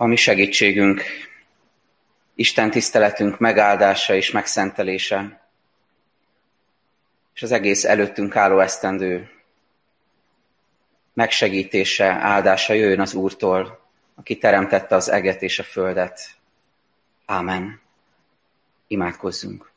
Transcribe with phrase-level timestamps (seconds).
[0.00, 1.02] a mi segítségünk,
[2.34, 5.40] Isten tiszteletünk megáldása és megszentelése,
[7.34, 9.30] és az egész előttünk álló esztendő
[11.12, 13.80] megsegítése, áldása jöjjön az Úrtól,
[14.14, 16.20] aki teremtette az eget és a földet.
[17.26, 17.80] Ámen.
[18.86, 19.70] Imádkozzunk.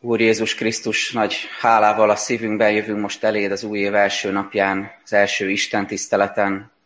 [0.00, 4.92] Úr Jézus Krisztus, nagy hálával a szívünkben jövünk most eléd az új év első napján,
[5.04, 6.76] az első Isten tiszteleten.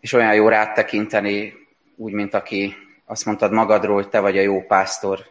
[0.00, 1.54] És olyan jó rád tekinteni,
[1.96, 5.26] úgy, mint aki azt mondtad magadról, hogy te vagy a jó pásztor,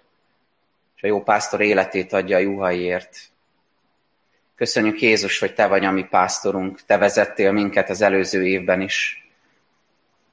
[0.95, 3.17] és a jó pásztor életét adja a juhaiért.
[4.55, 9.27] Köszönjük Jézus, hogy te vagy a mi pásztorunk, te vezettél minket az előző évben is,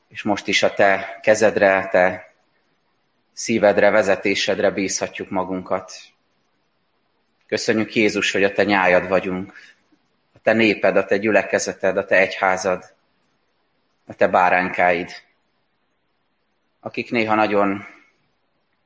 [0.09, 2.33] és most is a te kezedre, te
[3.33, 5.93] szívedre, vezetésedre bízhatjuk magunkat.
[7.47, 9.53] Köszönjük Jézus, hogy a te nyájad vagyunk,
[10.35, 12.95] a te néped, a te gyülekezeted, a te egyházad,
[14.07, 15.11] a te báránykáid,
[16.81, 17.85] akik néha nagyon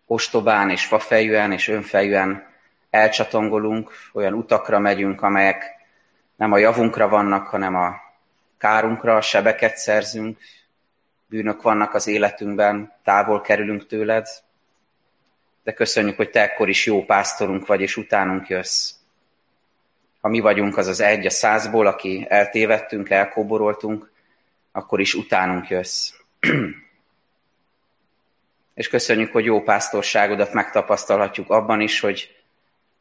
[0.06, 2.46] ostobán és fafejűen és önfejűen
[2.90, 5.64] elcsatongolunk, olyan utakra megyünk, amelyek
[6.36, 7.94] nem a javunkra vannak, hanem a
[8.58, 10.38] kárunkra, sebeket szerzünk,
[11.26, 14.26] bűnök vannak az életünkben, távol kerülünk tőled,
[15.62, 18.90] de köszönjük, hogy te ekkor is jó pásztorunk vagy, és utánunk jössz.
[20.20, 24.10] Ha mi vagyunk az az egy a százból, aki eltévedtünk, elkóboroltunk,
[24.76, 26.12] akkor is utánunk jössz.
[28.74, 32.36] és köszönjük, hogy jó pásztorságodat megtapasztalhatjuk abban is, hogy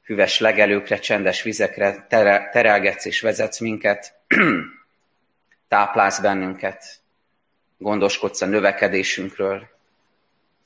[0.03, 2.05] hüves legelőkre, csendes vizekre
[2.51, 4.13] terelgetsz és vezetsz minket,
[5.67, 6.85] táplálsz bennünket,
[7.77, 9.67] gondoskodsz a növekedésünkről,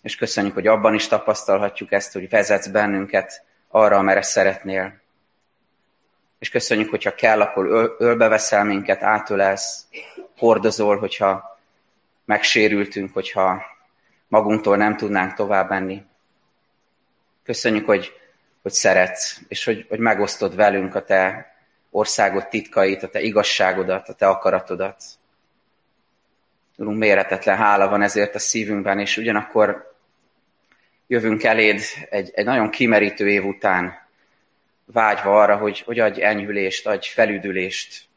[0.02, 5.02] és köszönjük, hogy abban is tapasztalhatjuk ezt, hogy vezetsz bennünket arra, amerre szeretnél.
[6.40, 9.86] És köszönjük, hogyha kell, akkor ölbeveszel minket, átölelsz,
[10.40, 11.60] hordozol, hogyha
[12.26, 13.62] megsérültünk, hogyha
[14.28, 16.04] magunktól nem tudnánk tovább menni.
[17.44, 18.14] Köszönjük, hogy,
[18.62, 21.54] hogy szeretsz, és hogy, hogy megosztod velünk a te
[21.90, 25.04] országod titkait, a te igazságodat, a te akaratodat.
[26.78, 29.96] Úrunk, méretetlen hála van ezért a szívünkben, és ugyanakkor
[31.08, 34.08] jövünk eléd egy, egy nagyon kimerítő év után,
[34.86, 38.09] vágyva arra, hogy, hogy adj enyhülést, adj felüdülést,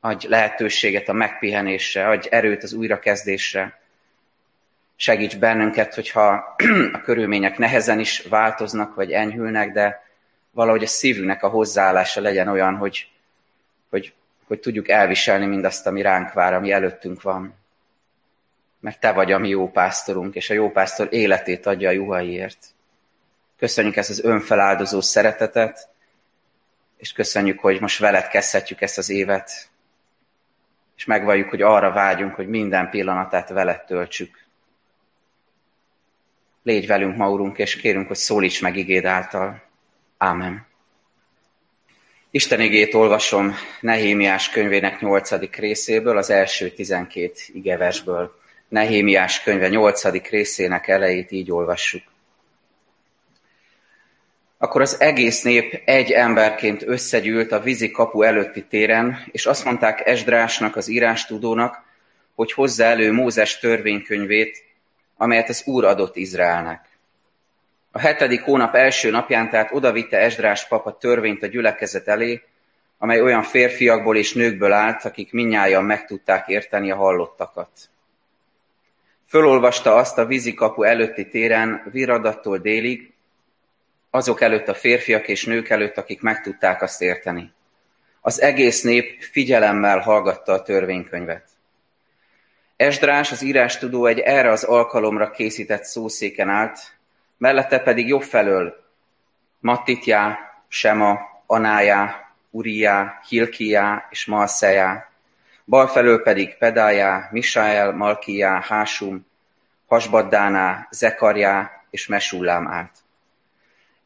[0.00, 3.78] adj lehetőséget a megpihenésre, adj erőt az újrakezdésre.
[4.96, 6.54] Segíts bennünket, hogyha
[6.92, 10.08] a körülmények nehezen is változnak, vagy enyhülnek, de
[10.50, 13.08] valahogy a szívünknek a hozzáállása legyen olyan, hogy,
[13.90, 14.12] hogy,
[14.46, 17.58] hogy tudjuk elviselni mindazt, ami ránk vár, ami előttünk van
[18.80, 22.66] mert te vagy a mi jó pásztorunk, és a jó pásztor életét adja a juhaiért.
[23.58, 25.88] Köszönjük ezt az önfeláldozó szeretetet,
[26.96, 29.69] és köszönjük, hogy most veled kezdhetjük ezt az évet,
[31.00, 34.38] és megvalljuk, hogy arra vágyunk, hogy minden pillanatát veled töltsük.
[36.62, 39.62] Légy velünk, ma, Urunk, és kérünk, hogy szólíts meg igéd által.
[40.18, 40.66] Ámen.
[42.30, 48.38] Isten igét olvasom Nehémiás könyvének nyolcadik részéből, az első tizenkét igeversből.
[48.68, 50.28] Nehémiás könyve 8.
[50.28, 52.02] részének elejét így olvassuk.
[54.62, 60.06] Akkor az egész nép egy emberként összegyűlt a vízi kapu előtti téren, és azt mondták
[60.06, 61.82] Esdrásnak, az írástudónak,
[62.34, 64.64] hogy hozza elő Mózes törvénykönyvét,
[65.16, 66.88] amelyet az Úr adott Izraelnek.
[67.90, 72.42] A hetedik hónap első napján tehát odavitte Esdrás papa törvényt a gyülekezet elé,
[72.98, 77.70] amely olyan férfiakból és nőkből állt, akik minnyáján meg tudták érteni a hallottakat.
[79.26, 83.09] Fölolvasta azt a vízikapu előtti téren viradattól délig,
[84.10, 87.52] azok előtt a férfiak és nők előtt, akik meg tudták azt érteni.
[88.20, 91.48] Az egész nép figyelemmel hallgatta a törvénykönyvet.
[92.76, 96.78] Esdrás, az írástudó egy erre az alkalomra készített szószéken állt,
[97.38, 98.88] mellette pedig jobb felől
[99.60, 100.38] Mattitjá,
[100.68, 105.08] Sema, Anájá, Uriá, Hilkiá és Malszejá,
[105.64, 109.26] bal felől pedig Pedájá, Misael, Malkiá, Hásum,
[109.86, 112.92] Hasbaddáná, Zekarjá és Mesullám állt.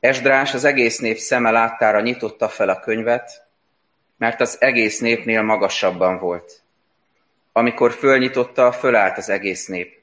[0.05, 3.47] Esdrás az egész nép szeme láttára nyitotta fel a könyvet,
[4.17, 6.62] mert az egész népnél magasabban volt.
[7.53, 10.01] Amikor fölnyitotta, fölállt az egész nép.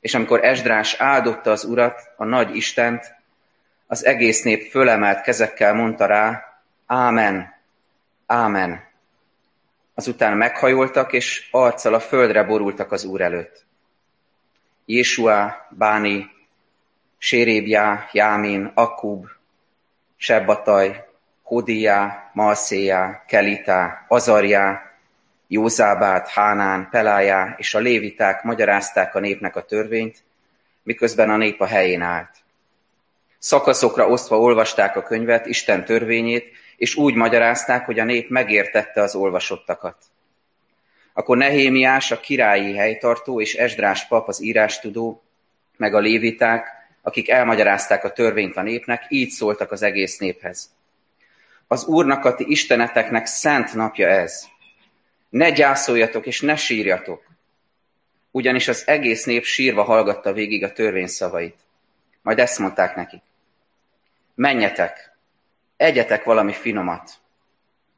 [0.00, 3.14] És amikor Esdrás áldotta az Urat, a nagy Istent,
[3.86, 6.44] az egész nép fölemelt kezekkel mondta rá,
[6.86, 7.54] Ámen,
[8.26, 8.84] Ámen.
[9.94, 13.64] Azután meghajoltak, és arccal a földre borultak az Úr előtt.
[14.84, 16.35] Jésua, Báni,
[17.18, 19.26] Sérébjá, Jámin, Akub,
[20.16, 21.04] Sebbataj,
[21.42, 24.92] Hodiá, Malszéjá, Kelitá, Azarjá,
[25.48, 30.24] Józábát, Hánán, Pelájá és a léviták magyarázták a népnek a törvényt,
[30.82, 32.30] miközben a nép a helyén állt.
[33.38, 39.14] Szakaszokra osztva olvasták a könyvet, Isten törvényét, és úgy magyarázták, hogy a nép megértette az
[39.14, 39.96] olvasottakat.
[41.12, 45.22] Akkor Nehémiás, a királyi helytartó, és Esdrás pap, az írástudó,
[45.76, 46.75] meg a léviták,
[47.06, 50.74] akik elmagyarázták a törvényt a népnek, így szóltak az egész néphez.
[51.66, 54.46] Az Úrnak a ti isteneteknek szent napja ez.
[55.28, 57.24] Ne gyászoljatok és ne sírjatok.
[58.30, 61.56] Ugyanis az egész nép sírva hallgatta végig a törvény szavait.
[62.22, 63.22] Majd ezt mondták nekik.
[64.34, 65.16] Menjetek,
[65.76, 67.10] egyetek valami finomat,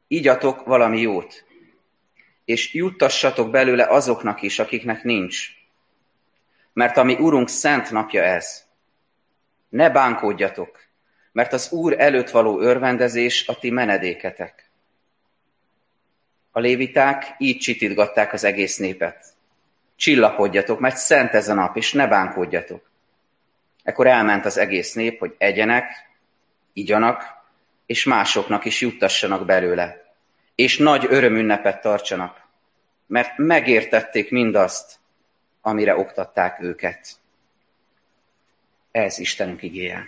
[0.07, 1.45] ígyatok valami jót,
[2.45, 5.47] és juttassatok belőle azoknak is, akiknek nincs.
[6.73, 8.67] Mert ami Urunk szent napja ez.
[9.69, 10.79] Ne bánkódjatok,
[11.31, 14.69] mert az Úr előtt való örvendezés a ti menedéketek.
[16.51, 19.25] A léviták így csitítgatták az egész népet.
[19.95, 22.89] Csillapodjatok, mert szent ez a nap, és ne bánkódjatok.
[23.83, 26.09] Ekkor elment az egész nép, hogy egyenek,
[26.73, 27.23] igyanak,
[27.85, 30.13] és másoknak is juttassanak belőle.
[30.55, 32.47] És nagy örömünnepet tartsanak,
[33.07, 34.99] mert megértették mindazt,
[35.61, 37.18] amire oktatták őket.
[38.91, 40.07] Ez Istenünk igéje.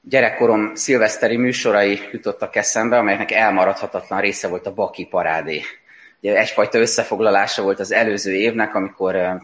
[0.00, 5.62] Gyerekkorom szilveszteri műsorai jutottak eszembe, amelyeknek elmaradhatatlan része volt a Baki parádé.
[6.20, 9.42] Ugye egyfajta összefoglalása volt az előző évnek, amikor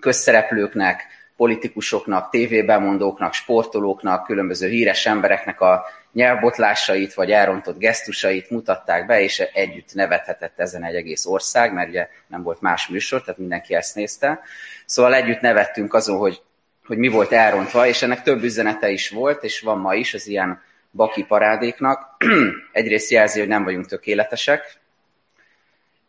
[0.00, 1.06] közszereplőknek,
[1.36, 9.94] politikusoknak, tévébemondóknak, sportolóknak, különböző híres embereknek a nyelvbotlásait vagy elrontott gesztusait mutatták be, és együtt
[9.94, 14.40] nevethetett ezen egy egész ország, mert ugye nem volt más műsor, tehát mindenki ezt nézte.
[14.84, 16.42] Szóval együtt nevettünk azon, hogy,
[16.84, 20.26] hogy mi volt elrontva, és ennek több üzenete is volt, és van ma is az
[20.26, 20.62] ilyen
[20.92, 22.16] baki parádéknak.
[22.72, 24.78] Egyrészt jelzi, hogy nem vagyunk tökéletesek,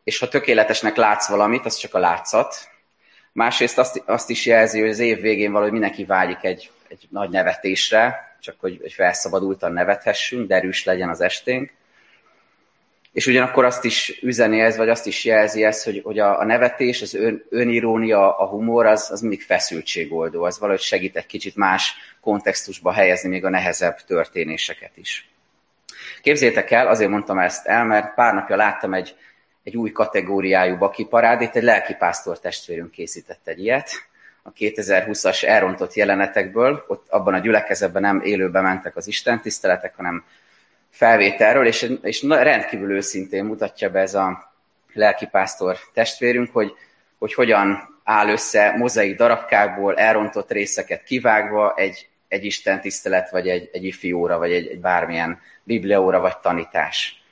[0.04, 2.56] és ha tökéletesnek látsz valamit, az csak a látszat.
[3.32, 7.30] Másrészt azt, azt is jelzi, hogy az év végén valahogy mindenki vágyik egy, egy nagy
[7.30, 11.72] nevetésre, csak hogy, felszabadultan nevethessünk, derűs legyen az esténk.
[13.12, 16.46] És ugyanakkor azt is üzeni ez, vagy azt is jelzi ez, hogy, hogy a, a
[16.46, 21.56] nevetés, az ön, önirónia, a humor, az, az mindig feszültségoldó, az valahogy segít egy kicsit
[21.56, 25.30] más kontextusba helyezni még a nehezebb történéseket is.
[26.22, 29.16] Képzétek el, azért mondtam ezt el, mert pár napja láttam egy,
[29.64, 33.90] egy új kategóriájú baki parádét, egy lelkipásztor testvérünk készített egy ilyet,
[34.44, 40.24] a 2020-as elrontott jelenetekből, ott abban a gyülekezetben nem élőben mentek az Isten tiszteletek, hanem
[40.90, 44.54] felvételről, és, és rendkívül őszintén mutatja be ez a
[44.94, 46.74] lelkipásztor testvérünk, hogy,
[47.18, 53.70] hogy hogyan áll össze mozaik darabkákból, elrontott részeket kivágva egy, egy Isten tisztelet, vagy egy,
[53.74, 57.24] egy ifióra, vagy egy, egy bármilyen bibliaóra, vagy tanítás.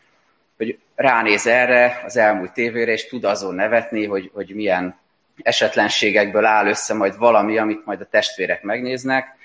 [0.57, 4.99] Hogy ránéz erre az elmúlt tévére, és tud azon nevetni, hogy, hogy milyen
[5.41, 9.37] esetlenségekből áll össze majd valami, amit majd a testvérek megnéznek,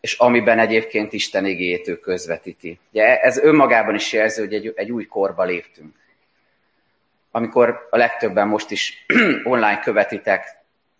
[0.00, 2.78] és amiben egyébként Isten igéjét ő közvetíti.
[2.90, 5.96] Ugye ez önmagában is jelző, hogy egy, egy új korba léptünk.
[7.30, 9.04] Amikor a legtöbben most is
[9.44, 10.58] online követitek,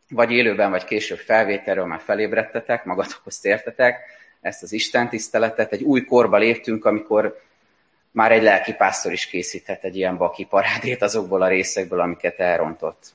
[0.09, 4.01] vagy élőben, vagy később felvételről már felébredtetek, magatokhoz tértetek
[4.41, 7.41] ezt az Isten tiszteletet, egy új korba léptünk, amikor
[8.11, 13.13] már egy lelkipásztor is készíthet egy ilyen baki parádét azokból a részekből, amiket elrontott.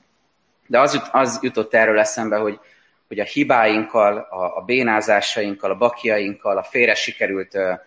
[0.66, 2.60] De az, jut, az jutott erről eszembe, hogy,
[3.08, 7.78] hogy a hibáinkkal, a, a bénázásainkkal, a bakiainkkal, a félre sikerült uh,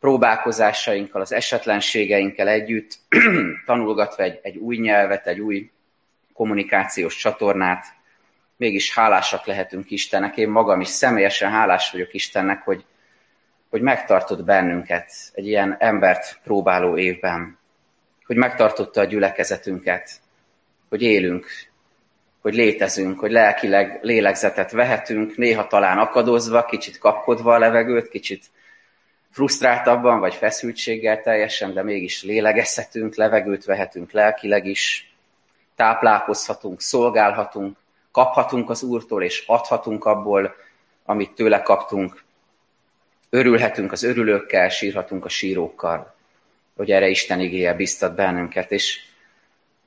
[0.00, 2.98] próbálkozásainkkal, az esetlenségeinkkel együtt,
[3.66, 5.70] tanulgatva egy, egy új nyelvet, egy új
[6.32, 7.84] kommunikációs csatornát,
[8.56, 10.36] mégis hálásak lehetünk Istennek.
[10.36, 12.84] Én magam is személyesen hálás vagyok Istennek, hogy,
[13.70, 17.58] hogy megtartott bennünket egy ilyen embert próbáló évben,
[18.26, 20.10] hogy megtartotta a gyülekezetünket,
[20.88, 21.46] hogy élünk,
[22.42, 28.44] hogy létezünk, hogy lelkileg lélegzetet vehetünk, néha talán akadozva, kicsit kapkodva a levegőt, kicsit
[29.30, 35.14] frusztráltabban vagy feszültséggel teljesen, de mégis lélegezhetünk, levegőt vehetünk lelkileg is,
[35.76, 37.76] táplálkozhatunk, szolgálhatunk,
[38.12, 40.54] kaphatunk az Úrtól, és adhatunk abból,
[41.04, 42.22] amit tőle kaptunk.
[43.30, 46.14] Örülhetünk az örülőkkel, sírhatunk a sírókkal,
[46.76, 49.00] hogy erre Isten igéje biztat bennünket, és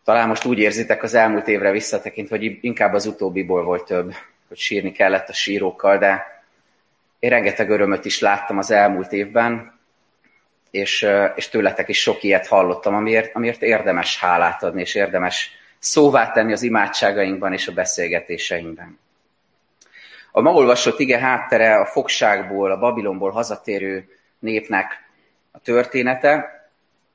[0.06, 4.14] talán most úgy érzitek az elmúlt évre visszatekint, hogy inkább az utóbbiból volt több,
[4.48, 6.44] hogy sírni kellett a sírókkal, de
[7.20, 9.80] én rengeteg örömöt is láttam az elmúlt évben,
[10.72, 16.32] és, és tőletek is sok ilyet hallottam, amiért, amiért érdemes hálát adni, és érdemes szóvá
[16.32, 19.00] tenni az imádságainkban és a beszélgetéseinkben.
[20.32, 24.10] A ma olvasott ige háttere a fogságból, a Babilonból hazatérő
[24.40, 25.04] népnek
[25.52, 26.55] a története,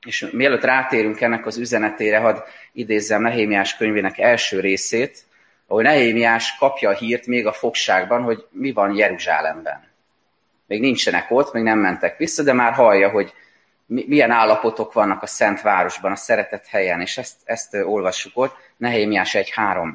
[0.05, 2.37] és mielőtt rátérünk ennek az üzenetére, hadd
[2.71, 5.23] idézzem Nehémiás könyvének első részét,
[5.67, 9.89] ahol Nehémiás kapja a hírt még a fogságban, hogy mi van Jeruzsálemben.
[10.67, 13.33] Még nincsenek ott, még nem mentek vissza, de már hallja, hogy
[13.85, 19.31] milyen állapotok vannak a Szent Városban, a szeretett helyen, és ezt, ezt olvassuk ott, Nehémiás
[19.33, 19.93] 1.3.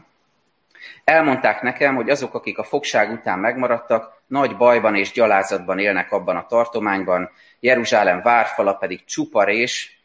[1.05, 6.37] Elmondták nekem, hogy azok, akik a fogság után megmaradtak, nagy bajban és gyalázatban élnek abban
[6.37, 9.96] a tartományban, Jeruzsálem várfala pedig csupa rés,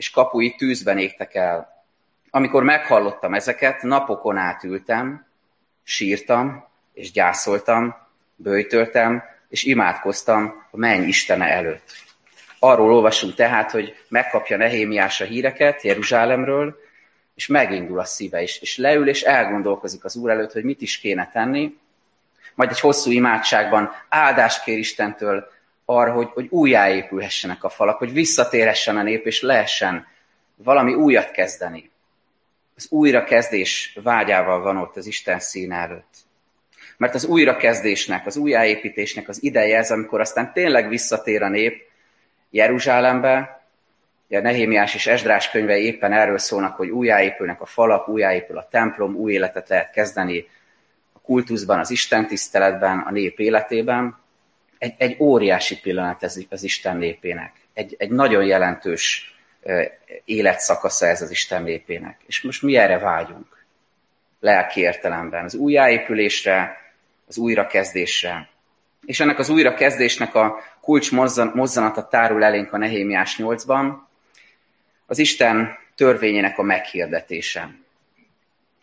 [0.00, 1.84] és kapui tűzben égtek el.
[2.30, 5.26] Amikor meghallottam ezeket, napokon át ültem,
[5.82, 7.96] sírtam, és gyászoltam,
[8.36, 11.92] bőjtöltem, és imádkoztam a menny Istene előtt.
[12.58, 16.80] Arról olvasunk tehát, hogy megkapja Nehémiás a híreket Jeruzsálemről,
[17.34, 20.98] és megindul a szíve is, és leül és elgondolkozik az Úr előtt, hogy mit is
[20.98, 21.78] kéne tenni,
[22.54, 25.50] majd egy hosszú imádságban áldást kér Istentől
[25.96, 30.06] arra, hogy, hogy újjáépülhessenek a falak, hogy visszatérhessen a nép, és lehessen
[30.56, 31.90] valami újat kezdeni.
[32.76, 36.14] Az újrakezdés vágyával van ott az Isten szín előtt.
[36.96, 41.82] Mert az újrakezdésnek, az újjáépítésnek az ideje ez, amikor aztán tényleg visszatér a nép
[42.50, 43.60] Jeruzsálembe,
[44.28, 49.14] a Nehémiás és Esdrás könyvei éppen erről szólnak, hogy újjáépülnek a falak, újjáépül a templom,
[49.14, 50.48] új életet lehet kezdeni
[51.12, 54.18] a kultuszban, az Isten tiszteletben, a nép életében.
[54.80, 57.52] Egy, egy óriási pillanat ez az Isten népének.
[57.72, 59.34] Egy, egy nagyon jelentős
[60.24, 62.16] életszakasza ez az Isten népének.
[62.26, 63.64] És most mi erre vágyunk?
[64.40, 65.44] Lelki értelemben.
[65.44, 66.76] Az újjáépülésre,
[67.28, 68.48] az újrakezdésre.
[69.06, 71.12] És ennek az újrakezdésnek a kulcs
[71.54, 73.92] mozzanata tárul elénk a Nehémiás 8-ban,
[75.06, 77.74] az Isten törvényének a meghirdetése.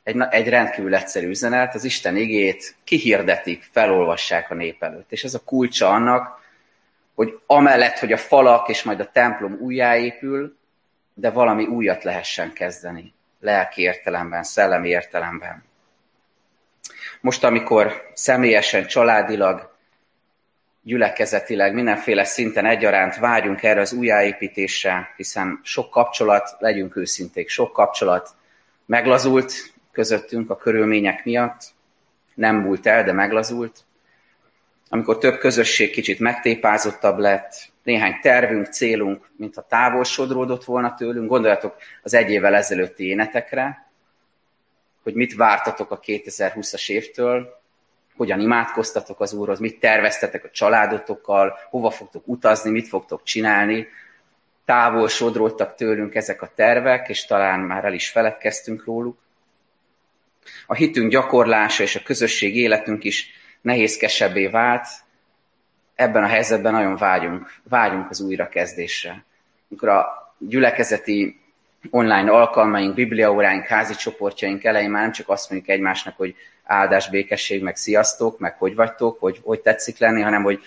[0.07, 5.11] Egy, egy rendkívül egyszerű üzenet, az Isten igét kihirdetik, felolvassák a nép előtt.
[5.11, 6.41] És ez a kulcsa annak,
[7.15, 10.57] hogy amellett, hogy a falak és majd a templom újjáépül,
[11.13, 13.13] de valami újat lehessen kezdeni.
[13.39, 15.63] Lelki értelemben, szellemi értelemben.
[17.21, 19.75] Most, amikor személyesen, családilag
[20.83, 28.29] gyülekezetileg mindenféle szinten egyaránt vágyunk erre az újjáépítésre, hiszen sok kapcsolat, legyünk őszinték, sok kapcsolat
[28.85, 31.62] meglazult közöttünk a körülmények miatt,
[32.34, 33.80] nem múlt el, de meglazult.
[34.89, 41.30] Amikor több közösség kicsit megtépázottabb lett, néhány tervünk, célunk, mint a távol sodródott volna tőlünk.
[41.30, 43.88] Gondoljatok az egy évvel ezelőtti énetekre,
[45.04, 47.60] hogy mit vártatok a 2020-as évtől,
[48.16, 53.88] hogyan imádkoztatok az Úrhoz, mit terveztetek a családotokkal, hova fogtok utazni, mit fogtok csinálni.
[54.66, 59.25] Távol sodródtak tőlünk ezek a tervek, és talán már el is feledkeztünk róluk.
[60.66, 63.27] A hitünk gyakorlása és a közösség életünk is
[63.62, 64.88] nehézkesebbé vált.
[65.96, 69.24] Ebben a helyzetben nagyon vágyunk, vágyunk az újrakezdésre.
[69.70, 71.39] Amikor a gyülekezeti
[71.89, 77.62] online alkalmaink, bibliaóráink, házi csoportjaink elején már nem csak azt mondjuk egymásnak, hogy áldás, békesség,
[77.62, 80.60] meg sziasztok, meg hogy vagytok, hogy hogy tetszik lenni, hanem hogy,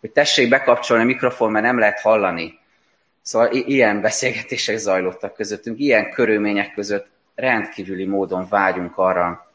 [0.00, 2.58] hogy tessék bekapcsolni a mikrofon, mert nem lehet hallani.
[3.22, 9.52] Szóval i- ilyen beszélgetések zajlottak közöttünk, ilyen körülmények között rendkívüli módon vágyunk arra,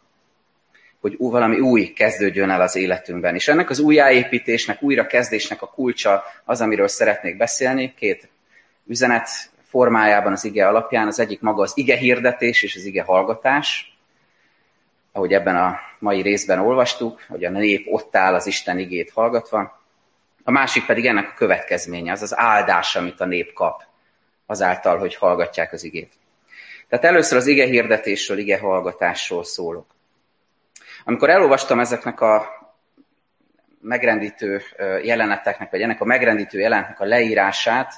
[1.02, 3.36] hogy valami új kezdődjön el az életünkben.
[3.36, 7.94] És ennek az újjáépítésnek, újrakezdésnek a kulcsa az, amiről szeretnék beszélni.
[7.98, 8.30] Két
[8.88, 9.30] üzenet
[9.64, 11.08] formájában az ige alapján.
[11.08, 13.90] Az egyik maga az ige hirdetés és az ige hallgatás
[15.12, 19.82] ahogy ebben a mai részben olvastuk, hogy a nép ott áll az Isten igét hallgatva.
[20.44, 23.84] A másik pedig ennek a következménye, az az áldás, amit a nép kap
[24.46, 26.14] azáltal, hogy hallgatják az igét.
[26.90, 29.96] Tehát először az ige hirdetésről, ige hallgatásról szólok.
[31.04, 32.60] Amikor elolvastam ezeknek a
[33.82, 34.62] megrendítő
[35.04, 37.94] jeleneteknek, vagy ennek a megrendítő jelenetnek a leírását,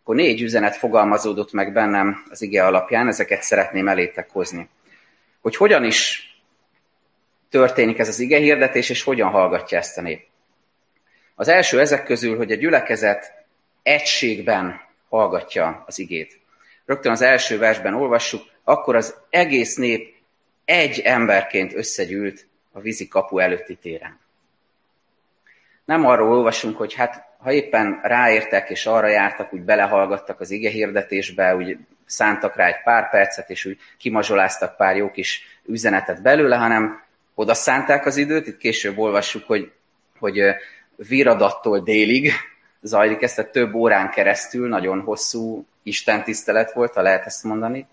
[0.00, 4.68] akkor négy üzenet fogalmazódott meg bennem az ige alapján, ezeket szeretném elétek hozni.
[5.40, 6.26] Hogy hogyan is
[7.50, 10.26] történik ez az ige hirdetés, és hogyan hallgatja ezt a nép.
[11.34, 13.32] Az első ezek közül, hogy a gyülekezet
[13.82, 16.41] egységben hallgatja az igét.
[16.84, 20.14] Rögtön az első versben olvassuk, akkor az egész nép
[20.64, 24.20] egy emberként összegyűlt a vízi kapu előtti téren.
[25.84, 30.70] Nem arról olvasunk, hogy hát ha éppen ráértek és arra jártak, úgy belehallgattak az ige
[30.70, 36.56] hirdetésbe, úgy szántak rá egy pár percet, és úgy kimazsoláztak pár jó kis üzenetet belőle,
[36.56, 37.02] hanem
[37.34, 39.72] oda szánták az időt, itt később olvassuk, hogy,
[40.18, 40.42] hogy
[40.96, 42.32] viradattól délig
[42.82, 47.86] zajlik ezt, tehát több órán keresztül, nagyon hosszú Isten tisztelet volt, ha lehet ezt mondani.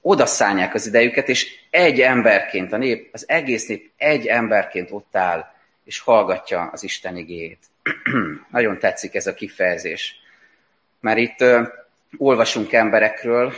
[0.00, 5.16] Oda szállják az idejüket, és egy emberként, a nép, az egész nép egy emberként ott
[5.16, 7.64] áll és hallgatja az Isten igéjét.
[8.50, 10.14] Nagyon tetszik ez a kifejezés.
[11.00, 11.62] Mert itt ö,
[12.16, 13.52] olvasunk emberekről,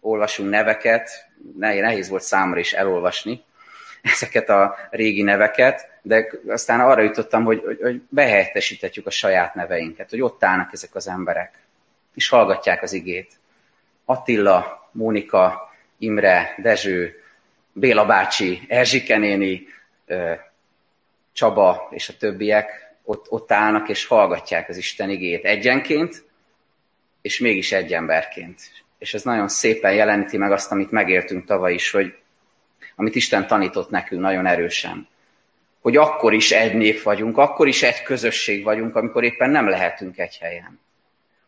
[0.00, 3.44] olvasunk neveket, nehéz volt számomra is elolvasni
[4.12, 10.10] ezeket a régi neveket, de aztán arra jutottam, hogy, hogy, hogy behelyettesíthetjük a saját neveinket,
[10.10, 11.58] hogy ott állnak ezek az emberek,
[12.14, 13.32] és hallgatják az igét.
[14.04, 17.22] Attila, Mónika, Imre, Dezső,
[17.72, 19.66] Béla bácsi, Erzsike néni,
[21.32, 26.24] Csaba és a többiek ott, ott állnak és hallgatják az Isten igét egyenként,
[27.22, 28.60] és mégis egy emberként.
[28.98, 32.14] És ez nagyon szépen jeleníti meg azt, amit megértünk tavaly is, hogy
[32.96, 35.08] amit Isten tanított nekünk nagyon erősen.
[35.80, 40.18] Hogy akkor is egy nép vagyunk, akkor is egy közösség vagyunk, amikor éppen nem lehetünk
[40.18, 40.80] egy helyen.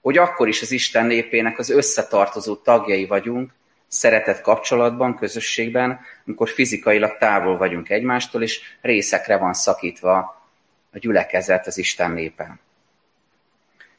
[0.00, 3.54] Hogy akkor is az Isten népének az összetartozó tagjai vagyunk,
[3.88, 10.42] szeretett kapcsolatban, közösségben, amikor fizikailag távol vagyunk egymástól, és részekre van szakítva
[10.92, 12.60] a gyülekezet az Isten népen.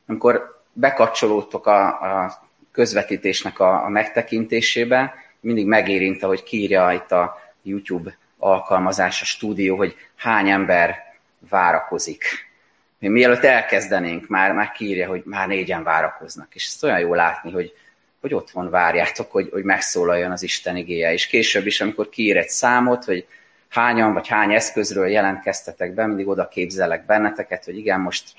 [0.07, 5.13] Amikor bekapcsolódtok a, a közvetítésnek a, a megtekintésébe,
[5.47, 10.95] mindig megérint, hogy kiírja itt a YouTube alkalmazás, a stúdió, hogy hány ember
[11.49, 12.23] várakozik.
[12.99, 16.55] Mi mielőtt elkezdenénk, már, már kiírja, hogy már négyen várakoznak.
[16.55, 17.73] És ezt olyan jó látni, hogy,
[18.21, 21.13] hogy otthon várjátok, hogy, hogy megszólaljon az Isten igéje.
[21.13, 23.27] És később is, amikor kiír egy számot, hogy
[23.69, 28.29] hányan vagy hány eszközről jelentkeztetek be, mindig oda képzelek benneteket, hogy igen, most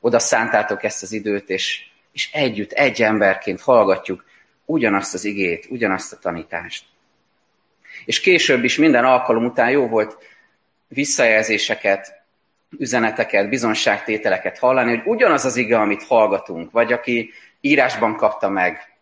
[0.00, 4.24] oda szántátok ezt az időt, és, és együtt, egy emberként hallgatjuk
[4.64, 6.84] ugyanazt az igét, ugyanazt a tanítást.
[8.04, 10.18] És később is minden alkalom után jó volt
[10.88, 12.22] visszajelzéseket,
[12.78, 18.94] üzeneteket, bizonságtételeket hallani, hogy ugyanaz az ige, amit hallgatunk, vagy aki írásban kapta meg,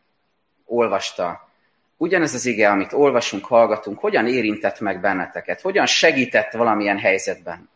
[0.64, 1.48] olvasta,
[1.96, 7.70] ugyanez az ige, amit olvasunk, hallgatunk, hogyan érintett meg benneteket, hogyan segített valamilyen helyzetben,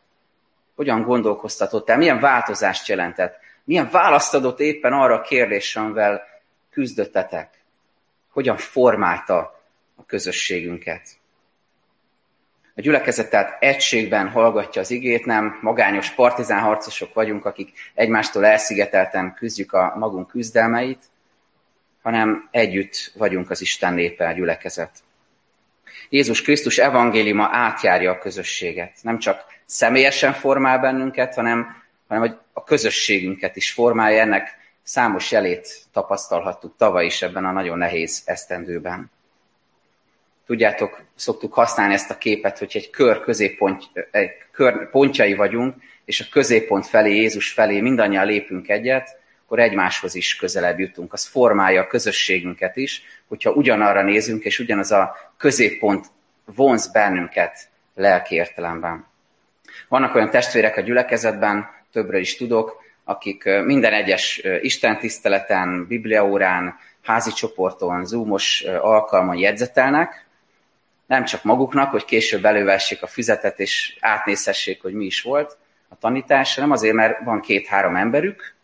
[0.74, 6.26] hogyan gondolkoztatott el, milyen változást jelentett, milyen választ adott éppen arra a kérdésre,
[6.70, 7.55] küzdöttetek
[8.36, 11.08] hogyan formálta a közösségünket.
[12.74, 19.72] A gyülekezet tehát egységben hallgatja az igét, nem magányos partizánharcosok vagyunk, akik egymástól elszigetelten küzdjük
[19.72, 21.04] a magunk küzdelmeit,
[22.02, 24.98] hanem együtt vagyunk az Isten népe, a gyülekezet.
[26.08, 28.92] Jézus Krisztus evangéliuma átjárja a közösséget.
[29.02, 34.20] Nem csak személyesen formál bennünket, hanem, hanem a közösségünket is formálja.
[34.20, 39.10] Ennek Számos jelét tapasztalhattuk tavaly is ebben a nagyon nehéz esztendőben.
[40.46, 46.20] Tudjátok, szoktuk használni ezt a képet, hogy egy kör középpont, egy kör pontjai vagyunk, és
[46.20, 51.12] a középpont felé, Jézus felé mindannyian lépünk egyet, akkor egymáshoz is közelebb jutunk.
[51.12, 56.06] Az formálja a közösségünket is, hogyha ugyanarra nézünk, és ugyanaz a középpont
[56.44, 59.06] vonz bennünket lelki értelemben.
[59.88, 68.04] Vannak olyan testvérek a gyülekezetben, többre is tudok, akik minden egyes istentiszteleten, bibliaórán, házi csoporton,
[68.04, 70.26] zoomos alkalmon jegyzetelnek,
[71.06, 75.96] nem csak maguknak, hogy később elővessék a füzetet és átnézhessék, hogy mi is volt a
[75.96, 78.54] tanítás, hanem azért, mert van két-három emberük,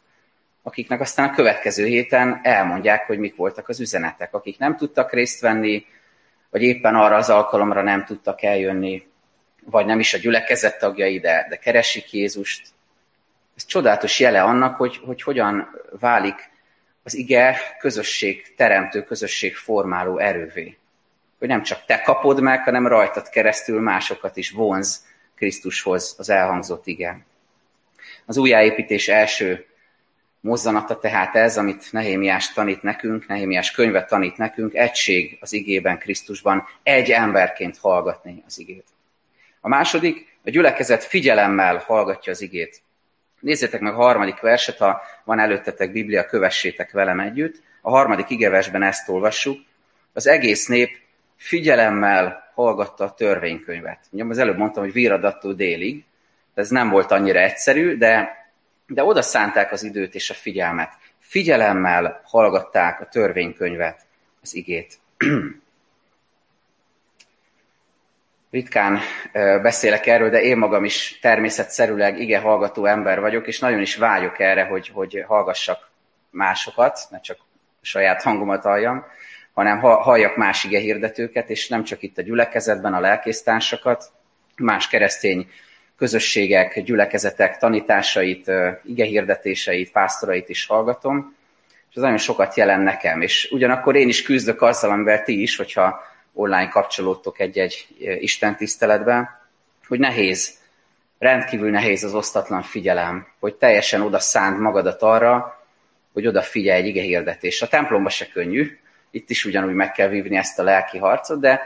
[0.63, 5.41] akiknek aztán a következő héten elmondják, hogy mik voltak az üzenetek, akik nem tudtak részt
[5.41, 5.87] venni,
[6.51, 9.07] vagy éppen arra az alkalomra nem tudtak eljönni,
[9.65, 12.69] vagy nem is a gyülekezet tagjai, de, de keresik Jézust,
[13.57, 16.51] ez csodálatos jele annak, hogy, hogy hogyan válik
[17.03, 20.77] az ige közösség teremtő, közösség formáló erővé.
[21.39, 26.87] Hogy nem csak te kapod meg, hanem rajtad keresztül másokat is vonz Krisztushoz az elhangzott
[26.87, 27.25] ige.
[28.27, 29.67] Az újjáépítés első
[30.41, 36.65] mozzanata tehát ez, amit Nehémiás tanít nekünk, Nehémiás könyvet tanít nekünk, egység az igében, Krisztusban,
[36.83, 38.87] egy emberként hallgatni az igét.
[39.61, 42.83] A második, a gyülekezet figyelemmel hallgatja az igét.
[43.43, 47.63] Nézzétek meg a harmadik verset, ha van előttetek Biblia, kövessétek velem együtt.
[47.81, 49.61] A harmadik igeversben ezt olvassuk.
[50.13, 50.99] Az egész nép
[51.37, 53.99] figyelemmel hallgatta a törvénykönyvet.
[54.11, 56.05] Ugye az előbb mondtam, hogy viradattól délig.
[56.55, 58.37] Ez nem volt annyira egyszerű, de,
[58.87, 60.93] de oda szánták az időt és a figyelmet.
[61.19, 64.01] Figyelemmel hallgatták a törvénykönyvet,
[64.43, 64.99] az igét.
[68.53, 68.99] ritkán
[69.63, 74.39] beszélek erről, de én magam is természetszerűleg ige hallgató ember vagyok, és nagyon is vágyok
[74.39, 75.91] erre, hogy, hogy hallgassak
[76.31, 77.39] másokat, ne csak
[77.83, 79.05] saját hangomat halljam,
[79.53, 84.13] hanem halljak más ige hirdetőket, és nem csak itt a gyülekezetben a lelkésztársakat,
[84.57, 85.51] más keresztény
[85.97, 88.51] közösségek, gyülekezetek tanításait,
[88.85, 91.37] ige hirdetéseit, pásztorait is hallgatom,
[91.91, 93.21] és ez nagyon sokat jelent nekem.
[93.21, 97.87] És ugyanakkor én is küzdök azzal, amivel ti is, hogyha online kapcsolódtok egy-egy
[98.21, 99.41] Isten tiszteletben,
[99.87, 100.61] hogy nehéz
[101.23, 105.63] rendkívül nehéz az osztatlan figyelem, hogy teljesen oda szánd magadat arra,
[106.13, 107.63] hogy oda figyelj egy ige hirdetés.
[107.63, 108.79] A templomba se könnyű,
[109.11, 111.61] itt is ugyanúgy meg kell vívni ezt a lelki harcot, de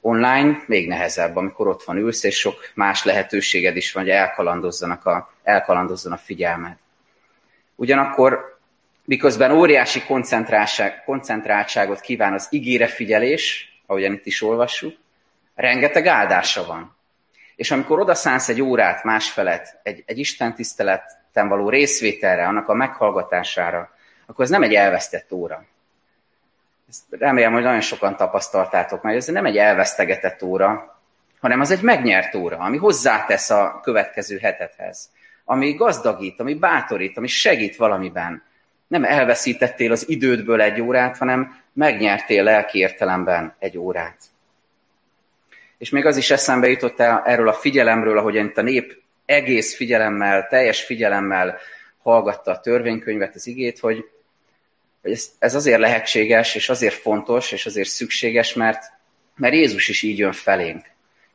[0.00, 5.06] online még nehezebb, amikor ott van ülsz, és sok más lehetőséged is van, hogy elkalandozzanak
[5.06, 6.76] a, elkalandozzon a figyelmed.
[7.74, 8.58] Ugyanakkor,
[9.04, 10.02] miközben óriási
[11.04, 14.96] koncentráltságot kíván az ígére figyelés, ahogyan itt is olvassuk,
[15.54, 16.96] rengeteg áldása van.
[17.56, 23.90] És amikor odaszánsz egy órát másfelet, egy, egy Isten tiszteleten való részvételre, annak a meghallgatására,
[24.26, 25.64] akkor ez nem egy elvesztett óra.
[26.88, 31.00] Ezt remélem, hogy nagyon sokan tapasztaltátok meg, ez nem egy elvesztegetett óra,
[31.40, 35.10] hanem az egy megnyert óra, ami hozzátesz a következő hetethez,
[35.44, 38.42] ami gazdagít, ami bátorít, ami segít valamiben.
[38.86, 44.16] Nem elveszítettél az idődből egy órát, hanem megnyertél lelki értelemben egy órát.
[45.78, 49.76] És még az is eszembe jutott el erről a figyelemről, ahogy itt a nép egész
[49.76, 51.58] figyelemmel, teljes figyelemmel
[52.02, 54.04] hallgatta a törvénykönyvet, az igét, hogy
[55.02, 58.84] hogy ez, ez azért lehetséges, és azért fontos, és azért szükséges, mert,
[59.34, 60.86] mert Jézus is így jön felénk.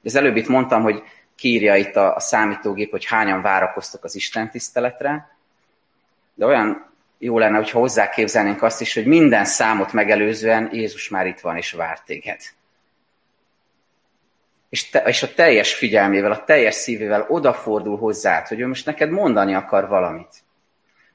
[0.04, 1.04] Az előbb itt mondtam, hogy
[1.36, 5.38] kírja itt a, a számítógép, hogy hányan várakoztok az Isten tiszteletre,
[6.34, 6.90] de olyan
[7.23, 11.71] jó lenne, hogyha hozzáképzelnénk azt is, hogy minden számot megelőzően Jézus már itt van és
[11.71, 12.39] vár téged.
[14.69, 19.10] És, te, és a teljes figyelmével, a teljes szívével odafordul hozzád, hogy ő most neked
[19.10, 20.43] mondani akar valamit.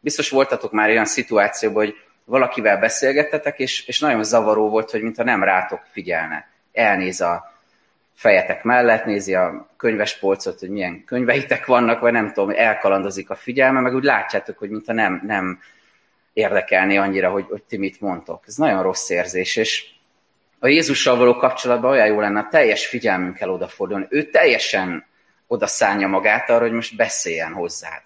[0.01, 5.25] Biztos voltatok már olyan szituációban, hogy valakivel beszélgettetek, és, és nagyon zavaró volt, hogy mintha
[5.25, 6.49] nem rátok figyelne.
[6.73, 7.53] Elnéz a
[8.15, 13.81] fejetek mellett, nézi a könyvespolcot, hogy milyen könyveitek vannak, vagy nem tudom, elkalandozik a figyelme,
[13.81, 15.59] meg úgy látjátok, hogy mintha nem, nem
[16.37, 18.45] érdekelné annyira, hogy, hogy ti mit mondtok.
[18.47, 19.87] Ez nagyon rossz érzés, és
[20.59, 24.07] a Jézussal való kapcsolatban olyan jó lenne, a teljes figyelmünkkel odafordulni.
[24.09, 25.07] Ő teljesen
[25.47, 28.03] odaszánja magát arra, hogy most beszéljen hozzád.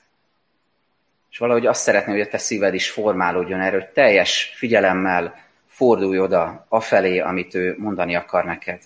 [1.30, 5.34] És valahogy azt szeretném, hogy a te szíved is formálódjon erről, hogy teljes figyelemmel
[5.66, 8.82] fordulj oda afelé, amit ő mondani akar neked.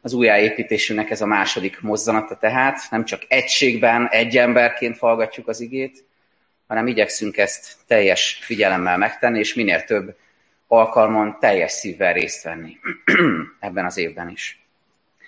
[0.00, 6.07] Az újjáépítésünknek ez a második mozzanata tehát, nem csak egységben, egy emberként hallgatjuk az igét,
[6.68, 10.16] hanem igyekszünk ezt teljes figyelemmel megtenni, és minél több
[10.66, 12.78] alkalmon teljes szívvel részt venni
[13.60, 14.66] ebben az évben is.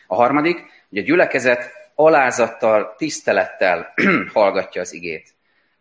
[0.06, 3.94] A harmadik, hogy a gyülekezet alázattal, tisztelettel
[4.32, 5.28] hallgatja az igét.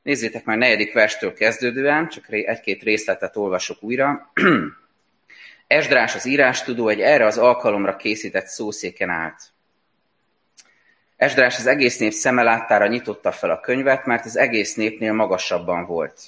[0.01, 4.31] Nézzétek már negyedik verstől kezdődően, csak egy-két részletet olvasok újra.
[5.67, 9.41] Esdrás az írástudó egy erre az alkalomra készített szószéken állt.
[11.19, 15.85] Esdrás az egész nép szeme láttára nyitotta fel a könyvet, mert az egész népnél magasabban
[15.85, 16.21] volt.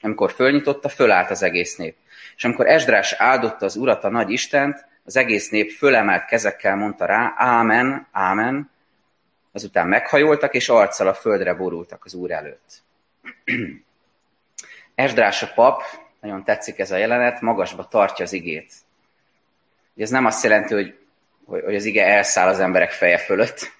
[0.00, 1.96] Amikor fölnyitotta, fölállt az egész nép.
[2.36, 7.04] És amikor Esdrás áldotta az Urat, a nagy Istent, az egész nép fölemelt kezekkel mondta
[7.04, 8.70] rá, ámen, ámen,
[9.52, 12.82] azután meghajoltak, és arccal a földre borultak az Úr előtt.
[14.94, 15.82] Esdrás a pap,
[16.20, 18.72] nagyon tetszik ez a jelenet, magasba tartja az igét.
[19.96, 20.98] Ez nem azt jelenti, hogy,
[21.44, 23.72] hogy az ige elszáll az emberek feje fölött.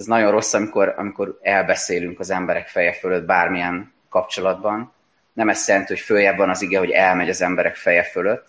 [0.00, 4.92] Ez nagyon rossz, amikor, amikor elbeszélünk az emberek feje fölött bármilyen kapcsolatban.
[5.32, 8.48] Nem ezt jelenti, hogy följebb van az ige, hogy elmegy az emberek feje fölött,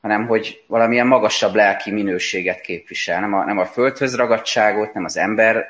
[0.00, 3.20] hanem hogy valamilyen magasabb lelki minőséget képvisel.
[3.20, 5.66] Nem a, nem a földhöz ragadtságot, nem az ember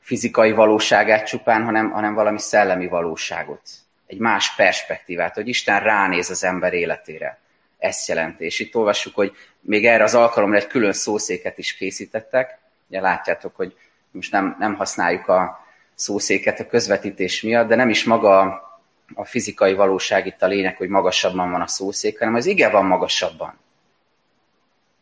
[0.00, 3.62] fizikai valóságát csupán, hanem, hanem valami szellemi valóságot.
[4.06, 7.38] Egy más perspektívát, hogy Isten ránéz az ember életére.
[7.78, 8.44] Ezt jelenti.
[8.44, 12.59] És itt olvassuk, hogy még erre az alkalomra egy külön szószéket is készítettek.
[12.90, 13.76] Ugye látjátok, hogy
[14.10, 18.40] most nem, nem használjuk a szószéket a közvetítés miatt, de nem is maga
[19.14, 22.84] a fizikai valóság itt a lényeg, hogy magasabban van a szószék, hanem az ige van
[22.84, 23.58] magasabban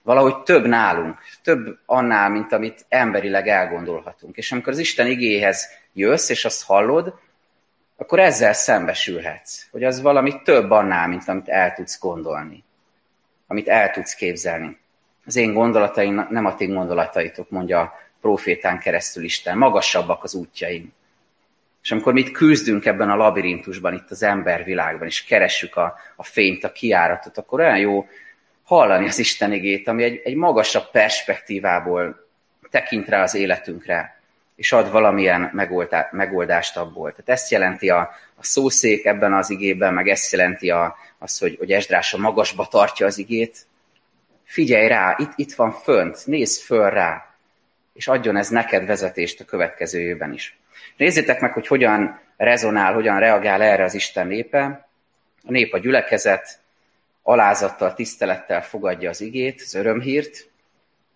[0.08, 4.36] valahogy több nálunk, több annál, mint amit emberileg elgondolhatunk.
[4.36, 7.14] És amikor az Isten igéhez jössz, és azt hallod,
[7.96, 12.64] akkor ezzel szembesülhetsz, hogy az valami több annál, mint amit el tudsz gondolni,
[13.46, 14.78] amit el tudsz képzelni.
[15.28, 20.92] Az én gondolataim nem a ti gondolataitok, mondja a profétán keresztül Isten, magasabbak az útjaim.
[21.82, 26.64] És amikor mit küzdünk ebben a labirintusban, itt az embervilágban, és keressük a, a fényt,
[26.64, 28.08] a kiáratot, akkor olyan jó
[28.64, 32.28] hallani az Isten igét, ami egy, egy magasabb perspektívából
[32.70, 34.20] tekint rá az életünkre,
[34.56, 37.10] és ad valamilyen megoldá, megoldást abból.
[37.10, 38.00] Tehát ezt jelenti a,
[38.34, 42.66] a szószék ebben az igében, meg ezt jelenti a, az, hogy, hogy Esdrás a magasba
[42.66, 43.66] tartja az igét.
[44.48, 47.34] Figyelj rá, itt, itt van fönt, nézz föl rá,
[47.92, 50.58] és adjon ez neked vezetést a következő évben is.
[50.96, 54.88] Nézzétek meg, hogy hogyan rezonál, hogyan reagál erre az Isten népe.
[55.44, 56.60] A nép a gyülekezet,
[57.22, 60.50] alázattal, tisztelettel fogadja az igét, az örömhírt,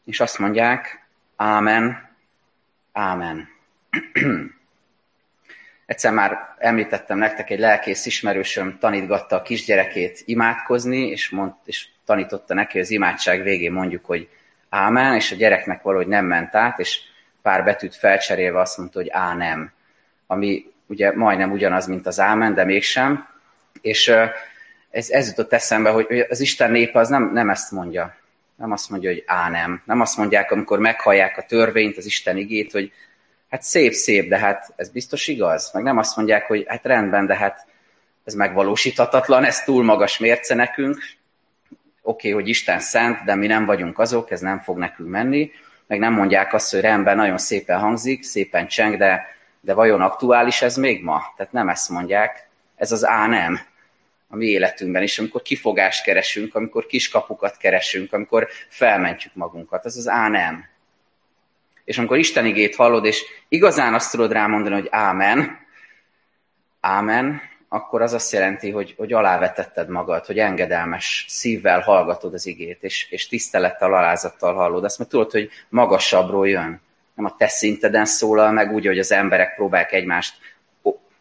[0.04, 2.10] és azt mondják, ámen,
[2.92, 3.48] Ámen.
[5.86, 12.54] Egyszer már említettem nektek, egy lelkész ismerősöm tanítgatta a kisgyerekét imádkozni, és, mond, és tanította
[12.54, 14.28] neki, az imádság végén mondjuk, hogy
[14.68, 17.00] ámen, és a gyereknek valahogy nem ment át, és
[17.42, 19.72] pár betűt felcserélve azt mondta, hogy á nem.
[20.26, 23.28] Ami ugye majdnem ugyanaz, mint az ámen, de mégsem.
[23.80, 24.08] És
[24.90, 28.16] ez, ez jutott eszembe, hogy az Isten népe az nem, nem ezt mondja.
[28.56, 29.82] Nem azt mondja, hogy á nem.
[29.84, 32.92] Nem azt mondják, amikor meghallják a törvényt, az Isten igét, hogy
[33.50, 35.70] hát szép, szép, de hát ez biztos igaz.
[35.72, 37.66] Meg nem azt mondják, hogy hát rendben, de hát
[38.24, 40.98] ez megvalósíthatatlan, ez túl magas mérce nekünk.
[42.04, 45.50] Oké, okay, hogy Isten szent, de mi nem vagyunk azok, ez nem fog nekünk menni.
[45.86, 49.26] Meg nem mondják azt, hogy rendben, nagyon szépen hangzik, szépen cseng, de,
[49.60, 51.22] de vajon aktuális ez még ma?
[51.36, 53.60] Tehát nem ezt mondják, ez az á nem
[54.32, 59.86] a mi életünkben is, amikor kifogást keresünk, amikor kiskapukat keresünk, amikor felmentjük magunkat.
[59.86, 60.64] Ez az á nem.
[61.84, 65.58] És amikor Isten igét hallod, és igazán azt tudod rámondani, hogy ámen,
[66.80, 72.82] ámen, akkor az azt jelenti, hogy, hogy alávetetted magad, hogy engedelmes szívvel hallgatod az igét,
[72.82, 74.84] és, és tisztelettel, alázattal hallod.
[74.84, 76.80] Azt mert tudod, hogy magasabbról jön.
[77.14, 80.34] Nem a te szinteden szólal meg úgy, hogy az emberek próbálják egymást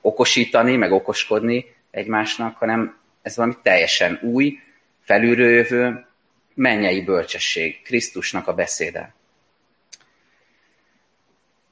[0.01, 4.59] okosítani, meg okoskodni egymásnak, hanem ez valami teljesen új,
[5.01, 6.05] felülről jövő,
[6.53, 9.13] mennyei bölcsesség, Krisztusnak a beszéde.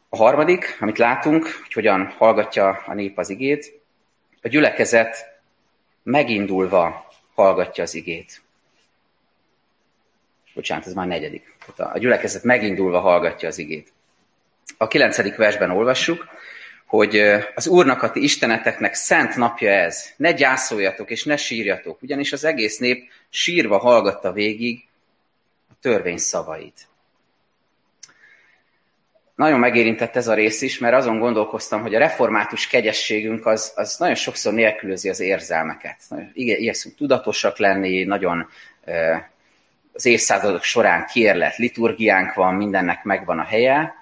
[0.10, 3.79] A harmadik, amit látunk, hogy hogyan hallgatja a nép az igét,
[4.42, 5.40] a gyülekezet
[6.04, 8.42] megindulva hallgatja az igét.
[10.54, 11.56] Bocsánat, ez már negyedik.
[11.76, 13.92] A gyülekezet megindulva hallgatja az igét.
[14.78, 16.28] A kilencedik versben olvassuk,
[16.86, 17.20] hogy
[17.56, 20.06] az Úrnak a ti isteneteknek szent napja ez.
[20.18, 24.88] Ne gyászoljatok és ne sírjatok, ugyanis az egész nép sírva hallgatta végig
[25.70, 26.89] a törvény szavait.
[29.40, 33.98] Nagyon megérintett ez a rész is, mert azon gondolkoztam, hogy a református kegyességünk az, az
[33.98, 35.98] nagyon sokszor nélkülözi az érzelmeket.
[36.34, 38.50] Igyekszünk tudatosak lenni, nagyon
[39.94, 43.96] az évszázadok során kérlet liturgiánk van, mindennek megvan a helye,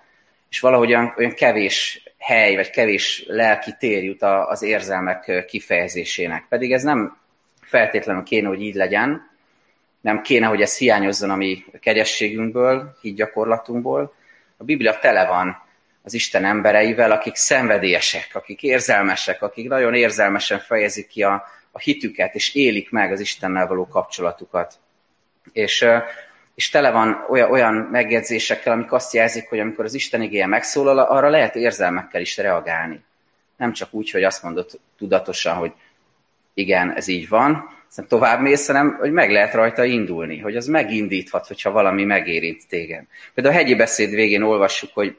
[0.50, 6.46] és valahogy olyan, olyan kevés hely, vagy kevés lelki tér jut az érzelmek kifejezésének.
[6.50, 7.18] Pedig ez nem
[7.62, 9.30] feltétlenül kéne, hogy így legyen,
[10.02, 14.16] nem kéne, hogy ez hiányozzon a mi kegyességünkből, gyakorlatunkból.
[14.58, 15.66] A Biblia tele van
[16.04, 22.36] az Isten embereivel, akik szenvedélyesek, akik érzelmesek, akik nagyon érzelmesen fejezik ki a, a hitüket,
[22.36, 24.80] és élik meg az Istennel való kapcsolatukat.
[25.52, 25.86] És
[26.58, 31.00] és tele van olyan, olyan megjegyzésekkel, amik azt jelzik, hogy amikor az Isten igéje megszólal,
[31.00, 33.04] arra lehet érzelmekkel is reagálni.
[33.58, 35.72] Nem csak úgy, hogy azt mondod tudatosan, hogy
[36.54, 40.68] igen, ez így van, aztán tovább mész, hanem hogy meg lehet rajta indulni, hogy az
[40.68, 43.04] megindíthat, hogyha valami megérint téged.
[43.34, 45.18] Például a hegyi beszéd végén olvassuk, hogy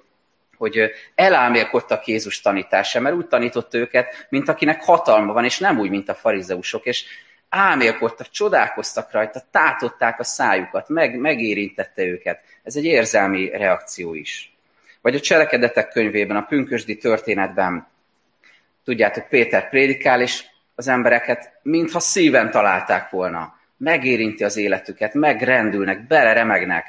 [0.56, 5.90] hogy elálmélkodtak Jézus tanítása, mert úgy tanított őket, mint akinek hatalma van, és nem úgy,
[5.90, 7.04] mint a farizeusok, és
[7.48, 12.40] álmélkodtak, csodálkoztak rajta, tátották a szájukat, meg, megérintette őket.
[12.62, 14.56] Ez egy érzelmi reakció is.
[15.00, 17.86] Vagy a cselekedetek könyvében, a pünkösdi történetben,
[18.84, 20.44] tudjátok, Péter prédikál, és
[20.78, 23.58] az embereket mintha szíven találták volna.
[23.76, 26.86] Megérinti az életüket, megrendülnek, beleremegnek.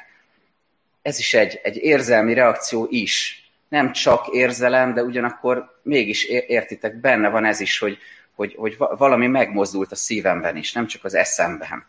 [1.02, 3.44] Ez is egy, egy érzelmi reakció is.
[3.68, 7.98] Nem csak érzelem, de ugyanakkor mégis értitek, benne van ez is, hogy,
[8.34, 11.86] hogy, hogy valami megmozdult a szívemben is, nem csak az eszemben.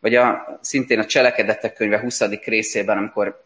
[0.00, 2.20] Vagy a, szintén a cselekedetek könyve 20.
[2.44, 3.44] részében, amikor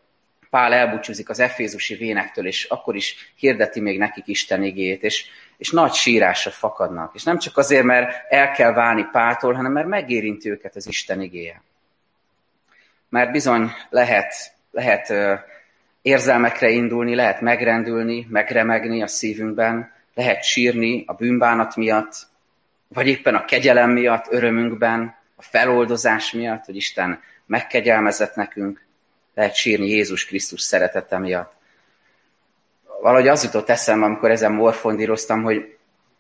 [0.51, 5.71] Pál elbúcsúzik az efézusi vénektől, és akkor is hirdeti még nekik Isten igét, és, és
[5.71, 7.15] nagy sírásra fakadnak.
[7.15, 11.21] És nem csak azért, mert el kell válni Páltól, hanem mert megérinti őket az Isten
[11.21, 11.63] igéje.
[13.09, 14.35] Mert bizony lehet,
[14.71, 15.13] lehet
[16.03, 22.27] érzelmekre indulni, lehet megrendülni, megremegni a szívünkben, lehet sírni a bűnbánat miatt,
[22.89, 28.86] vagy éppen a kegyelem miatt, örömünkben, a feloldozás miatt, hogy Isten megkegyelmezett nekünk,
[29.37, 31.53] lehet sírni Jézus Krisztus szeretete miatt.
[33.01, 35.77] Valahogy az jutott eszembe, amikor ezen morfondíroztam, hogy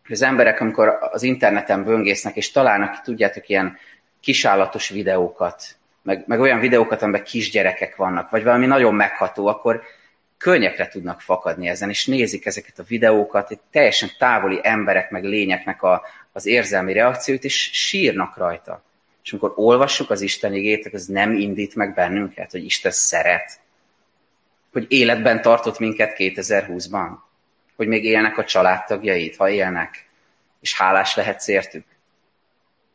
[0.08, 3.78] az emberek, amikor az interneten böngésznek, és találnak, tudjátok, ilyen
[4.20, 5.64] kisállatos videókat,
[6.02, 9.82] meg, meg olyan videókat, amiben kisgyerekek vannak, vagy valami nagyon megható, akkor
[10.38, 15.82] könnyekre tudnak fakadni ezen, és nézik ezeket a videókat, egy teljesen távoli emberek, meg lényeknek
[15.82, 16.02] a,
[16.32, 18.82] az érzelmi reakciót, és sírnak rajta.
[19.26, 23.60] És amikor olvassuk az Isten igét, ez nem indít meg bennünket, hogy Isten szeret,
[24.72, 27.08] hogy életben tartott minket 2020-ban,
[27.76, 30.08] hogy még élnek a családtagjait, ha élnek,
[30.60, 31.84] és hálás lehetsz értük,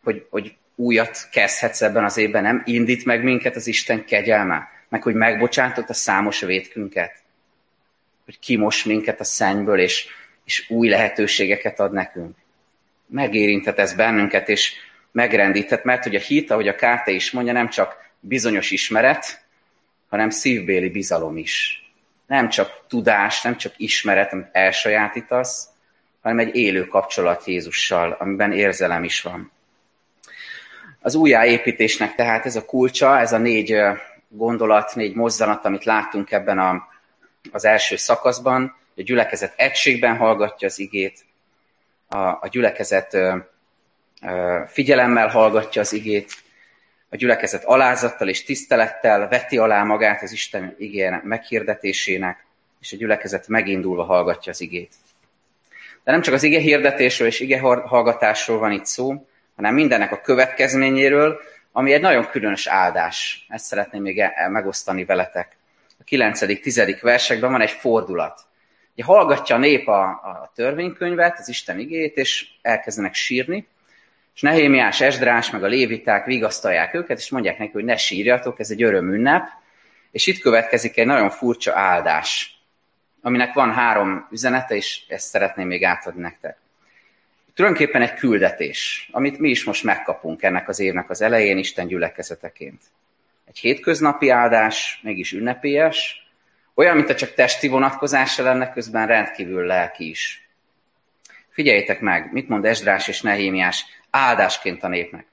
[0.03, 5.03] hogy, hogy újat kezdhetsz ebben az évben, nem indít meg minket az Isten kegyelme, meg
[5.03, 7.13] hogy megbocsátott a számos vétkünket,
[8.25, 10.07] hogy kimos minket a szennyből, és,
[10.45, 12.35] és új lehetőségeket ad nekünk.
[13.05, 14.73] Megérintett ez bennünket, és
[15.11, 19.45] megrendített, mert hogy a hit, ahogy a Kárte is mondja, nem csak bizonyos ismeret,
[20.09, 21.85] hanem szívbéli bizalom is.
[22.27, 25.67] Nem csak tudás, nem csak ismeret, amit elsajátítasz,
[26.21, 29.51] hanem egy élő kapcsolat Jézussal, amiben érzelem is van.
[31.01, 33.75] Az újjáépítésnek tehát ez a kulcsa, ez a négy
[34.27, 36.87] gondolat, négy mozzanat, amit láttunk ebben a,
[37.51, 41.25] az első szakaszban, a gyülekezet egységben hallgatja az igét,
[42.07, 43.17] a, a gyülekezet
[44.67, 46.31] figyelemmel hallgatja az igét,
[47.09, 52.45] a gyülekezet alázattal és tisztelettel veti alá magát az Isten igének meghirdetésének,
[52.81, 54.93] és a gyülekezet megindulva hallgatja az igét.
[56.03, 60.21] De nem csak az ige hirdetésről és ige hallgatásról van itt szó, hanem mindennek a
[60.21, 61.39] következményéről,
[61.71, 63.45] ami egy nagyon különös áldás.
[63.49, 65.57] Ezt szeretném még e- megosztani veletek.
[65.99, 66.97] A 9.-10.
[67.01, 68.41] versekben van egy fordulat.
[68.93, 73.67] Ugye hallgatja a nép a, a törvénykönyvet, az Isten igét, és elkezdenek sírni,
[74.41, 78.71] és Nehémiás, Esdrás, meg a léviták vigasztalják őket, és mondják neki, hogy ne sírjatok, ez
[78.71, 79.47] egy örömünnep,
[80.11, 82.59] és itt következik egy nagyon furcsa áldás,
[83.21, 86.57] aminek van három üzenete, és ezt szeretném még átadni nektek.
[87.53, 92.81] Tulajdonképpen egy küldetés, amit mi is most megkapunk ennek az évnek az elején Isten gyülekezeteként.
[93.45, 96.27] Egy hétköznapi áldás, mégis ünnepélyes,
[96.73, 100.49] olyan, mint a csak testi vonatkozása lenne, közben rendkívül lelki is.
[101.49, 105.25] Figyeljétek meg, mit mond Esdrás és Nehémiás áldásként a népnek.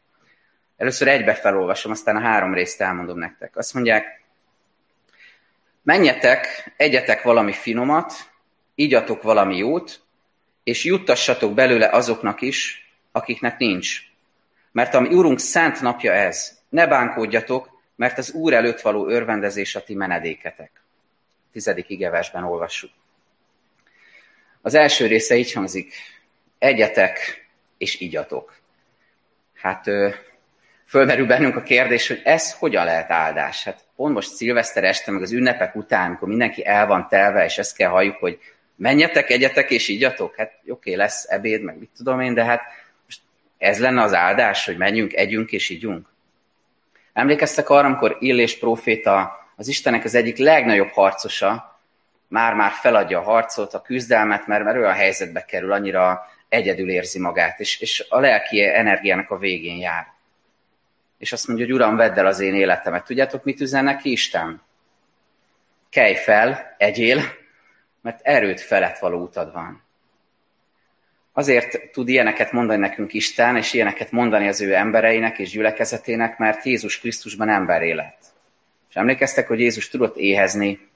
[0.76, 3.56] Először egybe felolvasom, aztán a három részt elmondom nektek.
[3.56, 4.22] Azt mondják,
[5.82, 8.12] menjetek, egyetek valami finomat,
[8.74, 10.00] igyatok valami jót,
[10.64, 14.00] és juttassatok belőle azoknak is, akiknek nincs.
[14.72, 19.84] Mert ami Úrunk szent napja ez, ne bánkódjatok, mert az Úr előtt való örvendezés a
[19.84, 20.70] ti menedéketek.
[20.74, 22.90] A tizedik igevesben olvassuk.
[24.62, 25.94] Az első része így hangzik,
[26.58, 27.46] egyetek
[27.78, 28.57] és igyatok.
[29.60, 29.84] Hát
[30.86, 33.64] fölmerül bennünk a kérdés, hogy ez hogyan lehet áldás?
[33.64, 37.58] Hát pont most szilveszter este, meg az ünnepek után, amikor mindenki el van telve, és
[37.58, 38.38] ezt kell halljuk, hogy
[38.76, 40.36] menjetek, egyetek és ígyatok.
[40.36, 42.62] Hát oké, lesz ebéd, meg mit tudom én, de hát
[43.04, 43.20] most
[43.58, 46.06] ez lenne az áldás, hogy menjünk, együnk és ígyunk.
[47.12, 51.80] Emlékeztek arra, amikor Illés próféta az Istenek az egyik legnagyobb harcosa,
[52.28, 57.60] már-már feladja a harcot, a küzdelmet, mert, mert olyan helyzetbe kerül, annyira egyedül érzi magát,
[57.60, 60.06] és, és a lelki energiának a végén jár.
[61.18, 63.04] És azt mondja, hogy Uram, vedd el az én életemet.
[63.04, 64.62] Tudjátok, mit üzen neki Isten?
[65.90, 67.22] Kelj fel, egyél,
[68.02, 69.82] mert erőt felett való utad van.
[71.32, 76.64] Azért tud ilyeneket mondani nekünk Isten, és ilyeneket mondani az ő embereinek és gyülekezetének, mert
[76.64, 78.18] Jézus Krisztusban ember lett.
[78.88, 80.88] És emlékeztek, hogy Jézus tudott éhezni,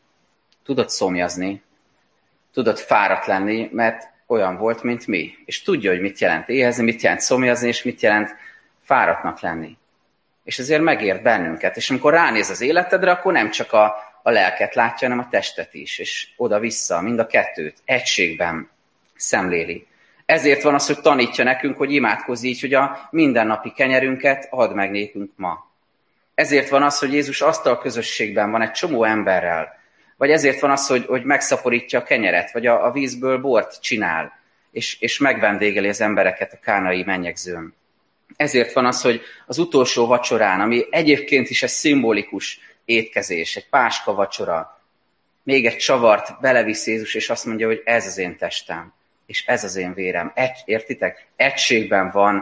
[0.64, 1.62] tudott szomjazni,
[2.52, 5.34] tudott fáradt lenni, mert olyan volt, mint mi.
[5.44, 8.36] És tudja, hogy mit jelent éhezni, mit jelent szomjazni, és mit jelent
[8.82, 9.76] fáradtnak lenni.
[10.44, 11.76] És ezért megért bennünket.
[11.76, 15.74] És amikor ránéz az életedre, akkor nem csak a, a lelket látja, hanem a testet
[15.74, 15.98] is.
[15.98, 18.70] És oda-vissza, mind a kettőt, egységben
[19.16, 19.86] szemléli.
[20.26, 24.90] Ezért van az, hogy tanítja nekünk, hogy imádkozz így, hogy a mindennapi kenyerünket add meg
[24.90, 25.70] nékünk ma.
[26.34, 29.80] Ezért van az, hogy Jézus asztal közösségben van egy csomó emberrel,
[30.22, 34.38] vagy ezért van az, hogy, hogy megszaporítja a kenyeret, vagy a, a vízből bort csinál,
[34.70, 37.74] és, és megvendégeli az embereket a kánai mennyegzőn.
[38.36, 44.14] Ezért van az, hogy az utolsó vacsorán, ami egyébként is egy szimbolikus étkezés, egy páska
[44.14, 44.82] vacsora,
[45.42, 48.92] még egy csavart belevisz Jézus, és azt mondja, hogy ez az én testem,
[49.26, 50.32] és ez az én vérem.
[50.34, 51.26] Egy, értitek?
[51.36, 52.36] Egységben van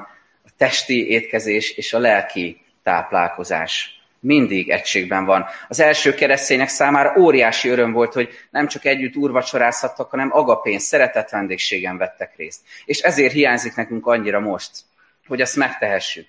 [0.44, 5.46] a testi étkezés és a lelki táplálkozás mindig egységben van.
[5.68, 11.28] Az első keresztények számára óriási öröm volt, hogy nem csak együtt úrvacsorázhattak, hanem agapén, szeretett
[11.28, 12.60] vendégségen vettek részt.
[12.84, 14.70] És ezért hiányzik nekünk annyira most,
[15.26, 16.26] hogy ezt megtehessük.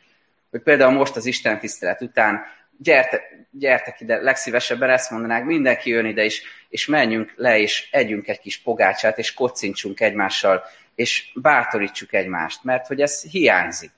[0.51, 2.43] Hogy például most az Isten tisztelet után
[2.77, 3.21] gyerte,
[3.51, 8.39] gyertek ide, legszívesebben ezt mondanák, mindenki jön ide is, és menjünk le, és együnk egy
[8.39, 10.63] kis pogácsát, és kocincsunk egymással,
[10.95, 13.91] és bátorítsuk egymást, mert hogy ez hiányzik.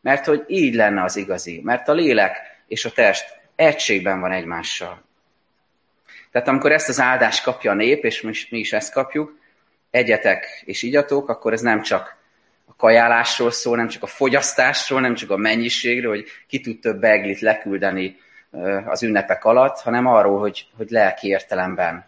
[0.00, 5.02] Mert hogy így lenne az igazi, mert a lélek és a test egységben van egymással.
[6.30, 9.38] Tehát amikor ezt az áldást kapja a nép, és mi, is ezt kapjuk,
[9.90, 12.16] egyetek és igyatok, akkor ez nem csak
[12.64, 17.00] a kajálásról szól, nem csak a fogyasztásról, nem csak a mennyiségről, hogy ki tud több
[17.00, 18.16] beglit leküldeni
[18.84, 22.06] az ünnepek alatt, hanem arról, hogy, hogy lelki értelemben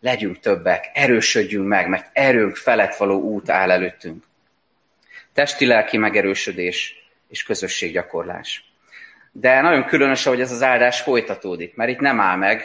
[0.00, 4.24] legyünk többek, erősödjünk meg, mert erőnk felett való út áll előttünk.
[5.32, 6.94] Testi-lelki megerősödés
[7.28, 8.67] és közösséggyakorlás.
[9.32, 12.62] De nagyon különös, hogy ez az áldás folytatódik, mert itt nem áll meg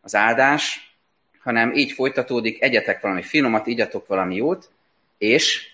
[0.00, 0.94] az áldás,
[1.40, 4.70] hanem így folytatódik, egyetek valami finomat, igyatok valami jót,
[5.18, 5.68] és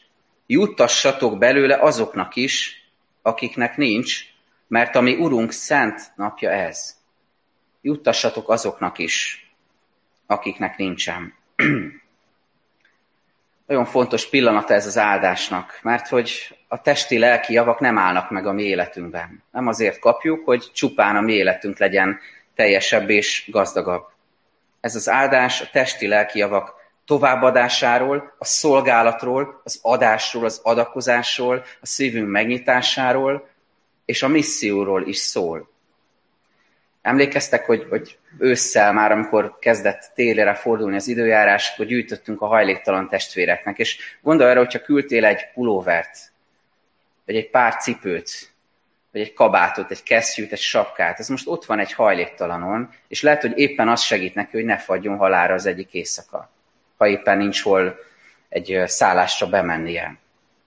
[0.46, 2.84] juttassatok belőle azoknak is,
[3.22, 4.20] akiknek nincs,
[4.68, 6.96] mert a mi Urunk szent napja ez.
[7.80, 9.46] Juttassatok azoknak is,
[10.26, 11.34] akiknek nincsen.
[13.66, 18.46] Nagyon fontos pillanata ez az áldásnak, mert hogy a testi, lelki javak nem állnak meg
[18.46, 19.42] a mi életünkben.
[19.52, 22.18] Nem azért kapjuk, hogy csupán a mi életünk legyen
[22.54, 24.04] teljesebb és gazdagabb.
[24.80, 31.86] Ez az áldás a testi, lelki javak továbbadásáról, a szolgálatról, az adásról, az adakozásról, a
[31.86, 33.48] szívünk megnyitásáról,
[34.04, 35.68] és a misszióról is szól.
[37.04, 43.08] Emlékeztek, hogy, hogy ősszel már, amikor kezdett télére fordulni az időjárás, akkor gyűjtöttünk a hajléktalan
[43.08, 46.18] testvéreknek, és gondolj arra, hogyha küldtél egy pulóvert,
[47.26, 48.52] vagy egy pár cipőt,
[49.12, 53.40] vagy egy kabátot, egy kesztyűt, egy sapkát, ez most ott van egy hajléktalanon, és lehet,
[53.40, 56.50] hogy éppen az segít neki, hogy ne fagyjon halára az egyik éjszaka,
[56.96, 57.98] ha éppen nincs hol
[58.48, 60.16] egy szállásra bemennie.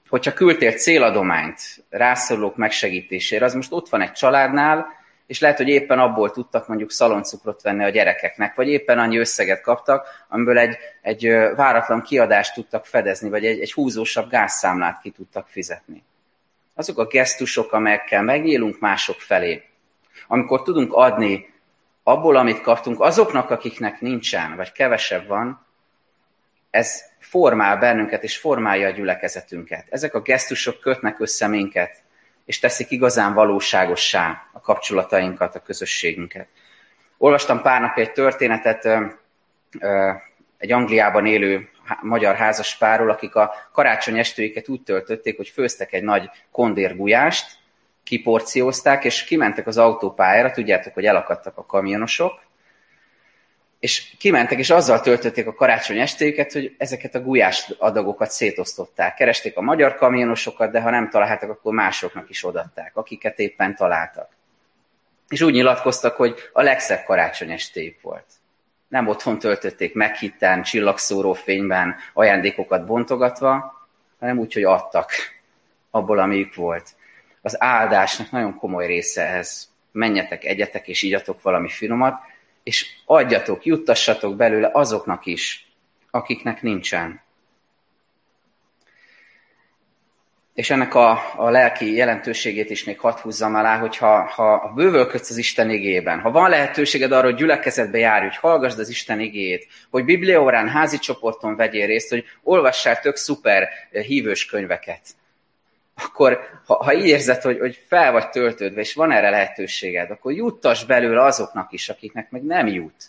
[0.10, 1.60] Hogyha küldtél céladományt
[1.90, 4.97] rászorulók megsegítésére, az most ott van egy családnál,
[5.28, 9.62] és lehet, hogy éppen abból tudtak mondjuk szaloncukrot venni a gyerekeknek, vagy éppen annyi összeget
[9.62, 15.48] kaptak, amiből egy, egy váratlan kiadást tudtak fedezni, vagy egy, egy húzósabb gázszámlát ki tudtak
[15.48, 16.04] fizetni.
[16.76, 19.64] Azok a gesztusok, amelyekkel megnyílunk mások felé,
[20.28, 21.54] amikor tudunk adni
[22.04, 25.66] abból, amit kaptunk, azoknak, akiknek nincsen, vagy kevesebb van,
[26.70, 29.86] ez formál bennünket, és formálja a gyülekezetünket.
[29.90, 32.04] Ezek a gesztusok kötnek össze minket,
[32.48, 36.48] és teszik igazán valóságossá a kapcsolatainkat, a közösségünket.
[37.18, 38.86] Olvastam pár napja egy történetet
[40.58, 41.70] egy Angliában élő
[42.02, 47.58] magyar házaspárról, akik a karácsony estőiket úgy töltötték, hogy főztek egy nagy kondérgulyást,
[48.04, 52.40] kiporciózták, és kimentek az autópályára, tudjátok, hogy elakadtak a kamionosok,
[53.80, 59.16] és kimentek, és azzal töltötték a karácsony estéjüket, hogy ezeket a gulyás adagokat szétosztották.
[59.16, 64.30] Keresték a magyar kamionosokat, de ha nem találtak, akkor másoknak is odatták, akiket éppen találtak.
[65.30, 68.26] És úgy nyilatkoztak, hogy a legszebb karácsony estéjük volt.
[68.88, 73.76] Nem otthon töltötték meghitten, csillagszóró fényben, ajándékokat bontogatva,
[74.20, 75.12] hanem úgy, hogy adtak
[75.92, 76.90] abból, amiük volt.
[77.42, 79.68] Az áldásnak nagyon komoly része ez.
[79.92, 82.20] Menjetek, egyetek és igyatok valami finomat,
[82.68, 85.68] és adjatok, juttassatok belőle azoknak is,
[86.12, 87.22] akiknek nincsen.
[90.54, 95.30] És ennek a, a lelki jelentőségét is még hadd húzzam alá, hogy ha, ha bővölködsz
[95.30, 99.68] az Isten igében, ha van lehetőséged arra, hogy gyülekezetbe járj, hogy hallgassd az Isten igét,
[99.90, 105.02] hogy bibliaórán, házi csoporton vegyél részt, hogy olvassál tök szuper hívős könyveket,
[106.04, 110.32] akkor ha, ha így érzed, hogy, hogy fel vagy töltődve, és van erre lehetőséged, akkor
[110.32, 113.06] juttass belőle azoknak is, akiknek meg nem jut.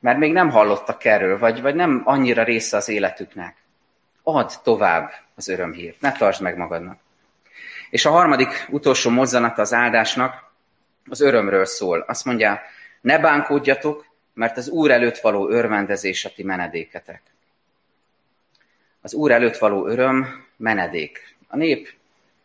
[0.00, 3.56] Mert még nem hallottak erről, vagy, vagy nem annyira része az életüknek.
[4.22, 6.98] Add tovább az örömhírt, ne tartsd meg magadnak.
[7.90, 10.52] És a harmadik, utolsó mozzanat az áldásnak
[11.08, 12.00] az örömről szól.
[12.00, 12.60] Azt mondja,
[13.00, 17.22] ne bánkódjatok, mert az Úr előtt való örvendezés a ti menedéketek.
[19.00, 21.29] Az Úr előtt való öröm menedék.
[21.52, 21.94] A nép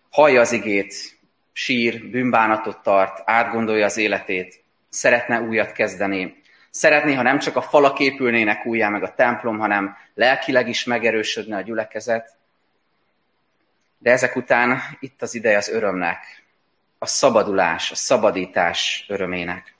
[0.09, 1.19] hallja az igét,
[1.51, 6.41] sír, bűnbánatot tart, átgondolja az életét, szeretne újat kezdeni.
[6.69, 11.55] Szeretné, ha nem csak a falak épülnének újjá, meg a templom, hanem lelkileg is megerősödne
[11.57, 12.37] a gyülekezet.
[13.97, 16.43] De ezek után itt az ideje az örömnek,
[16.97, 19.74] a szabadulás, a szabadítás örömének.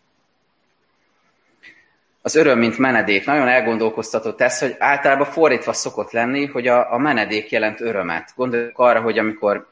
[2.25, 3.25] Az öröm, mint menedék.
[3.25, 8.33] Nagyon elgondolkoztatott ez, hogy általában fordítva szokott lenni, hogy a, a menedék jelent örömet.
[8.35, 9.67] Gondoljuk arra, hogy amikor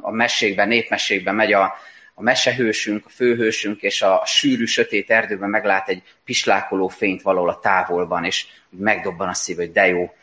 [0.00, 1.74] a mesékben, népmesékben megy a,
[2.14, 7.58] a mesehősünk, a főhősünk, és a sűrű, sötét erdőben meglát egy pislákoló fényt valahol a
[7.58, 10.14] távolban, és megdobban a szív, hogy de jó,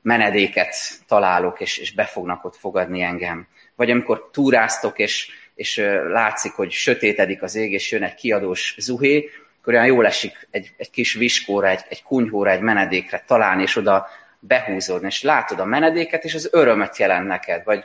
[0.00, 0.74] menedéket
[1.08, 3.46] találok, és, és be fognak ott fogadni engem.
[3.76, 5.76] Vagy amikor túráztok, és, és
[6.08, 9.30] látszik, hogy sötétedik az ég, és jön egy kiadós zuhé,
[9.62, 13.76] akkor olyan jól esik egy, egy kis viskóra, egy, egy kunyhóra, egy menedékre találni, és
[13.76, 14.08] oda
[14.38, 17.84] behúzódni, és látod a menedéket, és az örömet jelent neked, vagy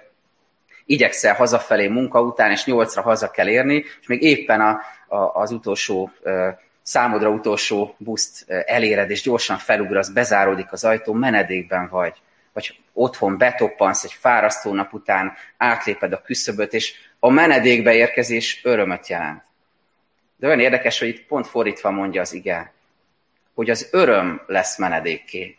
[0.86, 5.52] igyekszel hazafelé munka után, és nyolcra haza kell érni, és még éppen a, a, az
[5.52, 6.12] utolsó,
[6.82, 12.14] számodra utolsó buszt eléred, és gyorsan felugrasz, bezáródik az ajtó, menedékben vagy.
[12.54, 19.08] Vagy otthon betoppansz egy fárasztó nap után, átléped a küszöböt, és a menedékbe érkezés örömöt
[19.08, 19.47] jelent.
[20.38, 22.74] De olyan érdekes, hogy itt pont fordítva mondja az ige,
[23.54, 25.58] hogy az öröm lesz menedékké.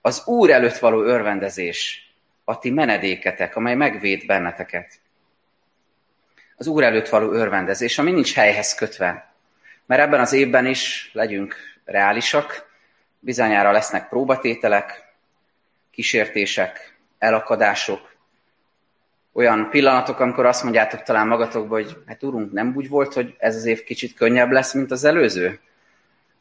[0.00, 2.10] Az Úr előtt való örvendezés
[2.44, 5.00] a ti menedéketek, amely megvéd benneteket.
[6.56, 9.32] Az Úr előtt való örvendezés, ami nincs helyhez kötve.
[9.86, 12.68] Mert ebben az évben is legyünk reálisak,
[13.22, 15.14] Bizonyára lesznek próbatételek,
[15.90, 18.16] kísértések, elakadások,
[19.40, 23.56] olyan pillanatok, amikor azt mondjátok talán magatokba, hogy hát úrunk, nem úgy volt, hogy ez
[23.56, 25.60] az év kicsit könnyebb lesz, mint az előző?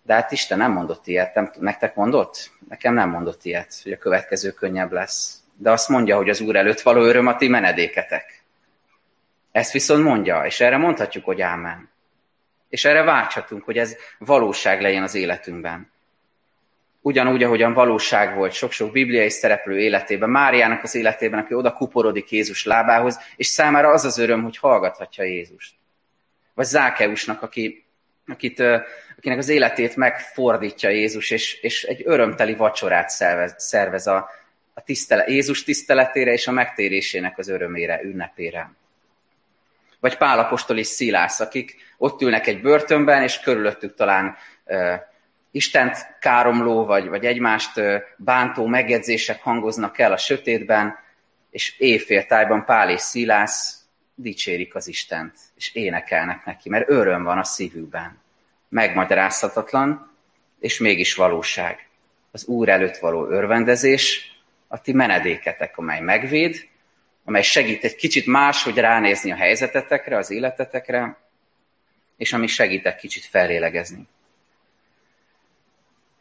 [0.03, 2.51] De hát Isten nem mondott ilyet, nem, nektek mondott?
[2.69, 5.39] Nekem nem mondott ilyet, hogy a következő könnyebb lesz.
[5.55, 8.43] De azt mondja, hogy az Úr előtt való öröm a ti menedéketek.
[9.51, 11.89] Ezt viszont mondja, és erre mondhatjuk, hogy ámen.
[12.69, 15.91] És erre várhatunk, hogy ez valóság legyen az életünkben.
[17.01, 22.65] Ugyanúgy, ahogyan valóság volt sok-sok bibliai szereplő életében, Máriának az életében, aki oda kuporodik Jézus
[22.65, 25.73] lábához, és számára az az öröm, hogy hallgathatja Jézust.
[26.53, 27.85] Vagy Zákeusnak, aki,
[28.27, 28.59] akit,
[29.17, 34.29] akinek az életét megfordítja Jézus, és, és egy örömteli vacsorát szervez, szervez a,
[34.73, 38.71] a tisztele, Jézus tiszteletére és a megtérésének az örömére, ünnepére.
[39.99, 44.37] Vagy Pálapostól és Szilász, akik ott ülnek egy börtönben, és körülöttük talán
[45.51, 47.81] Istent káromló, vagy, vagy egymást
[48.17, 50.97] bántó megjegyzések hangoznak el a sötétben,
[51.49, 53.79] és éjféltájban Pál és Szilász
[54.15, 58.19] dicsérik az Istent, és énekelnek neki, mert öröm van a szívükben.
[58.69, 60.11] Megmagyarázhatatlan,
[60.59, 61.87] és mégis valóság.
[62.31, 64.33] Az Úr előtt való örvendezés,
[64.67, 66.67] a ti menedéketek, amely megvéd,
[67.23, 71.17] amely segít egy kicsit máshogy ránézni a helyzetetekre, az életetekre,
[72.17, 74.07] és ami segít egy kicsit felélegezni.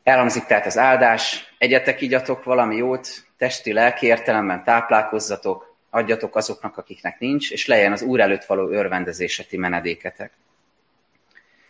[0.08, 7.18] Elhangzik tehát az áldás, egyetek igyatok valami jót, testi, lelki értelemben táplálkozzatok, adjatok azoknak, akiknek
[7.18, 10.32] nincs, és legyen az Úr előtt való örvendezése ti menedéketek.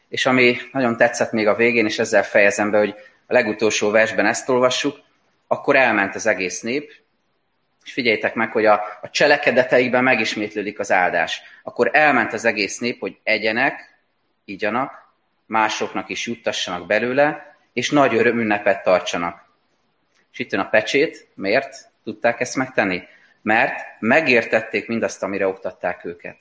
[0.09, 2.95] És ami nagyon tetszett még a végén, és ezzel fejezem be, hogy
[3.27, 4.99] a legutolsó versben ezt olvassuk,
[5.47, 6.93] akkor elment az egész nép,
[7.85, 11.43] és figyeljétek meg, hogy a, a cselekedeteikben megismétlődik az áldás.
[11.63, 14.01] Akkor elment az egész nép, hogy egyenek,
[14.45, 15.13] igyanak,
[15.47, 17.49] másoknak is juttassanak belőle,
[17.79, 19.45] és nagy örömünnepet tartsanak.
[20.33, 21.29] És itt jön a pecsét.
[21.35, 23.03] Miért tudták ezt megtenni?
[23.43, 26.37] Mert megértették mindazt, amire oktatták őket.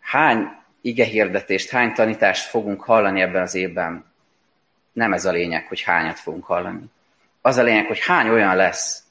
[0.00, 0.48] Hány
[0.80, 4.04] ige hirdetést, hány tanítást fogunk hallani ebben az évben?
[4.92, 6.84] Nem ez a lényeg, hogy hányat fogunk hallani.
[7.40, 9.02] Az a lényeg, hogy hány olyan lesz,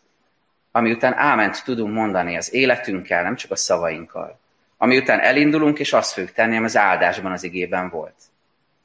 [0.71, 4.39] ami után áment tudunk mondani az életünkkel, nem csak a szavainkkal.
[4.77, 8.30] Ami után elindulunk, és azt fogjuk tenni, ami az áldásban az igében volt.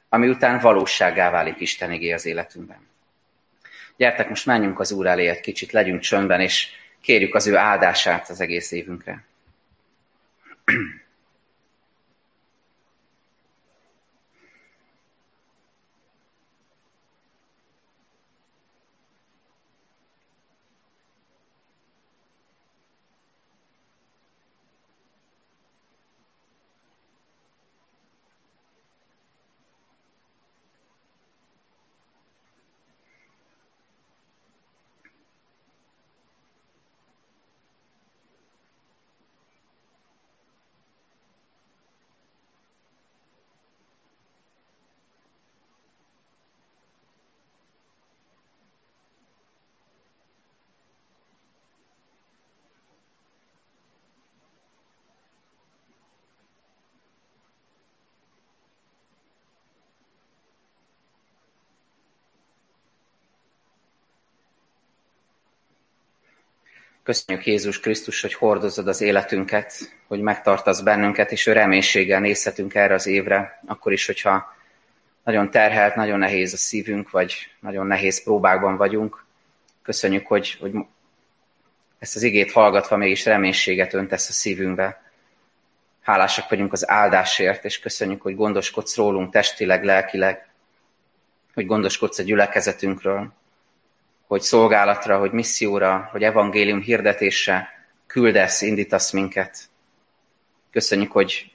[0.09, 2.87] Ami után valóságá válik Isten igé az életünkben.
[3.95, 6.67] Gyertek, most menjünk az Úr elé egy kicsit, legyünk csöndben, és
[7.01, 9.23] kérjük az ő áldását az egész évünkre.
[67.07, 72.93] Köszönjük Jézus Krisztus, hogy hordozod az életünket, hogy megtartasz bennünket, és ő reménységgel nézhetünk erre
[72.93, 74.55] az évre, akkor is, hogyha
[75.23, 79.25] nagyon terhelt, nagyon nehéz a szívünk, vagy nagyon nehéz próbákban vagyunk.
[79.81, 80.71] Köszönjük, hogy, hogy
[81.99, 85.01] ezt az igét hallgatva mégis reménységet öntesz a szívünkbe.
[86.01, 90.47] Hálásak vagyunk az áldásért, és köszönjük, hogy gondoskodsz rólunk testileg, lelkileg,
[91.53, 93.33] hogy gondoskodsz a gyülekezetünkről,
[94.27, 97.69] hogy szolgálatra, hogy misszióra, hogy evangélium hirdetésre
[98.07, 99.57] küldesz, indítasz minket.
[100.71, 101.51] Köszönjük, hogy,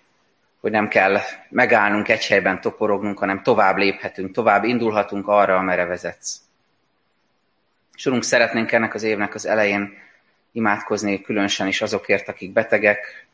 [0.60, 1.18] hogy nem kell
[1.48, 6.40] megállnunk egy helyben toporognunk, hanem tovább léphetünk, tovább indulhatunk arra, amerre vezetsz.
[7.94, 9.98] És szeretnénk ennek az évnek az elején
[10.52, 13.26] imádkozni különösen is azokért, akik betegek,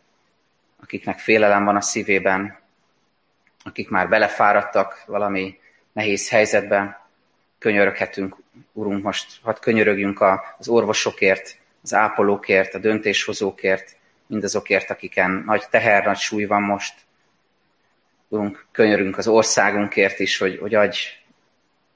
[0.82, 2.58] akiknek félelem van a szívében,
[3.64, 5.58] akik már belefáradtak valami
[5.92, 7.07] nehéz helyzetben,
[7.58, 8.36] könyöröghetünk,
[8.72, 10.20] Urunk, most hadd könyörögjünk
[10.58, 13.96] az orvosokért, az ápolókért, a döntéshozókért,
[14.26, 16.94] mindazokért, akiken nagy teher, nagy súly van most.
[18.28, 20.98] Urunk, könyörünk az országunkért is, hogy, hogy adj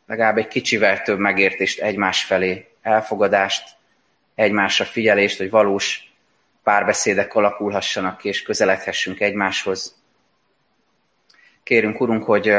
[0.06, 3.68] legalább egy kicsivel több megértést egymás felé, elfogadást,
[4.34, 6.12] egymásra figyelést, hogy valós
[6.62, 10.00] párbeszédek alakulhassanak ki, és közeledhessünk egymáshoz.
[11.62, 12.54] Kérünk, Urunk, hogy,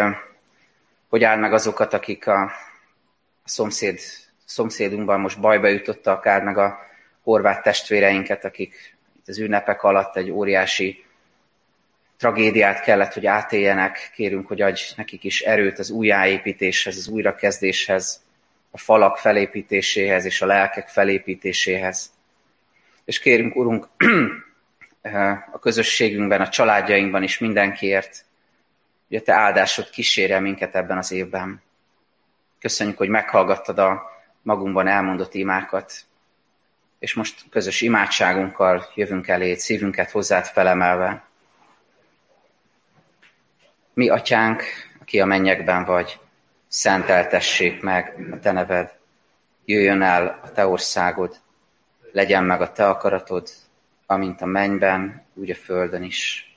[1.10, 2.52] hogy áld meg azokat, akik a
[3.44, 4.00] szomszéd,
[4.46, 6.80] szomszédunkban most bajba jutotta akár meg a
[7.22, 11.06] horvát testvéreinket, akik itt az ünnepek alatt egy óriási
[12.18, 14.12] tragédiát kellett, hogy átéljenek.
[14.14, 18.22] Kérünk, hogy adj nekik is erőt az újjáépítéshez, az újrakezdéshez,
[18.72, 22.12] a falak felépítéséhez és a lelkek felépítéséhez.
[23.06, 23.88] És kérünk, Urunk,
[25.54, 28.26] a közösségünkben, a családjainkban is mindenkiért,
[29.08, 31.63] hogy a Te áldásod kísérje minket ebben az évben.
[32.64, 34.12] Köszönjük, hogy meghallgattad a
[34.42, 35.94] magunkban elmondott imákat,
[37.00, 41.24] és most közös imádságunkkal jövünk elé, szívünket hozzád felemelve.
[43.94, 44.64] Mi, atyánk,
[45.02, 46.20] aki a mennyekben vagy,
[46.68, 48.94] szenteltessék meg a te neved,
[49.66, 51.40] jöjjön el a te országod,
[52.12, 53.50] legyen meg a te akaratod,
[54.06, 56.54] amint a mennyben, úgy a földön is.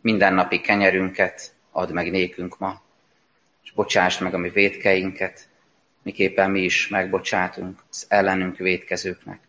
[0.00, 2.82] Minden napi kenyerünket add meg nékünk ma,
[3.70, 5.48] és bocsásd meg a mi védkeinket,
[6.02, 9.40] miképpen mi is megbocsátunk az ellenünk védkezőknek.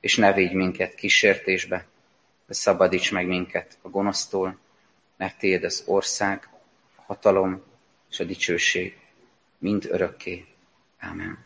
[0.00, 1.86] És ne védj minket kísértésbe,
[2.46, 4.58] de szabadíts meg minket a gonosztól,
[5.16, 6.48] mert Tiéd az ország,
[6.96, 7.62] a hatalom
[8.10, 8.98] és a dicsőség
[9.58, 10.44] mind örökké.
[11.00, 11.43] Amen.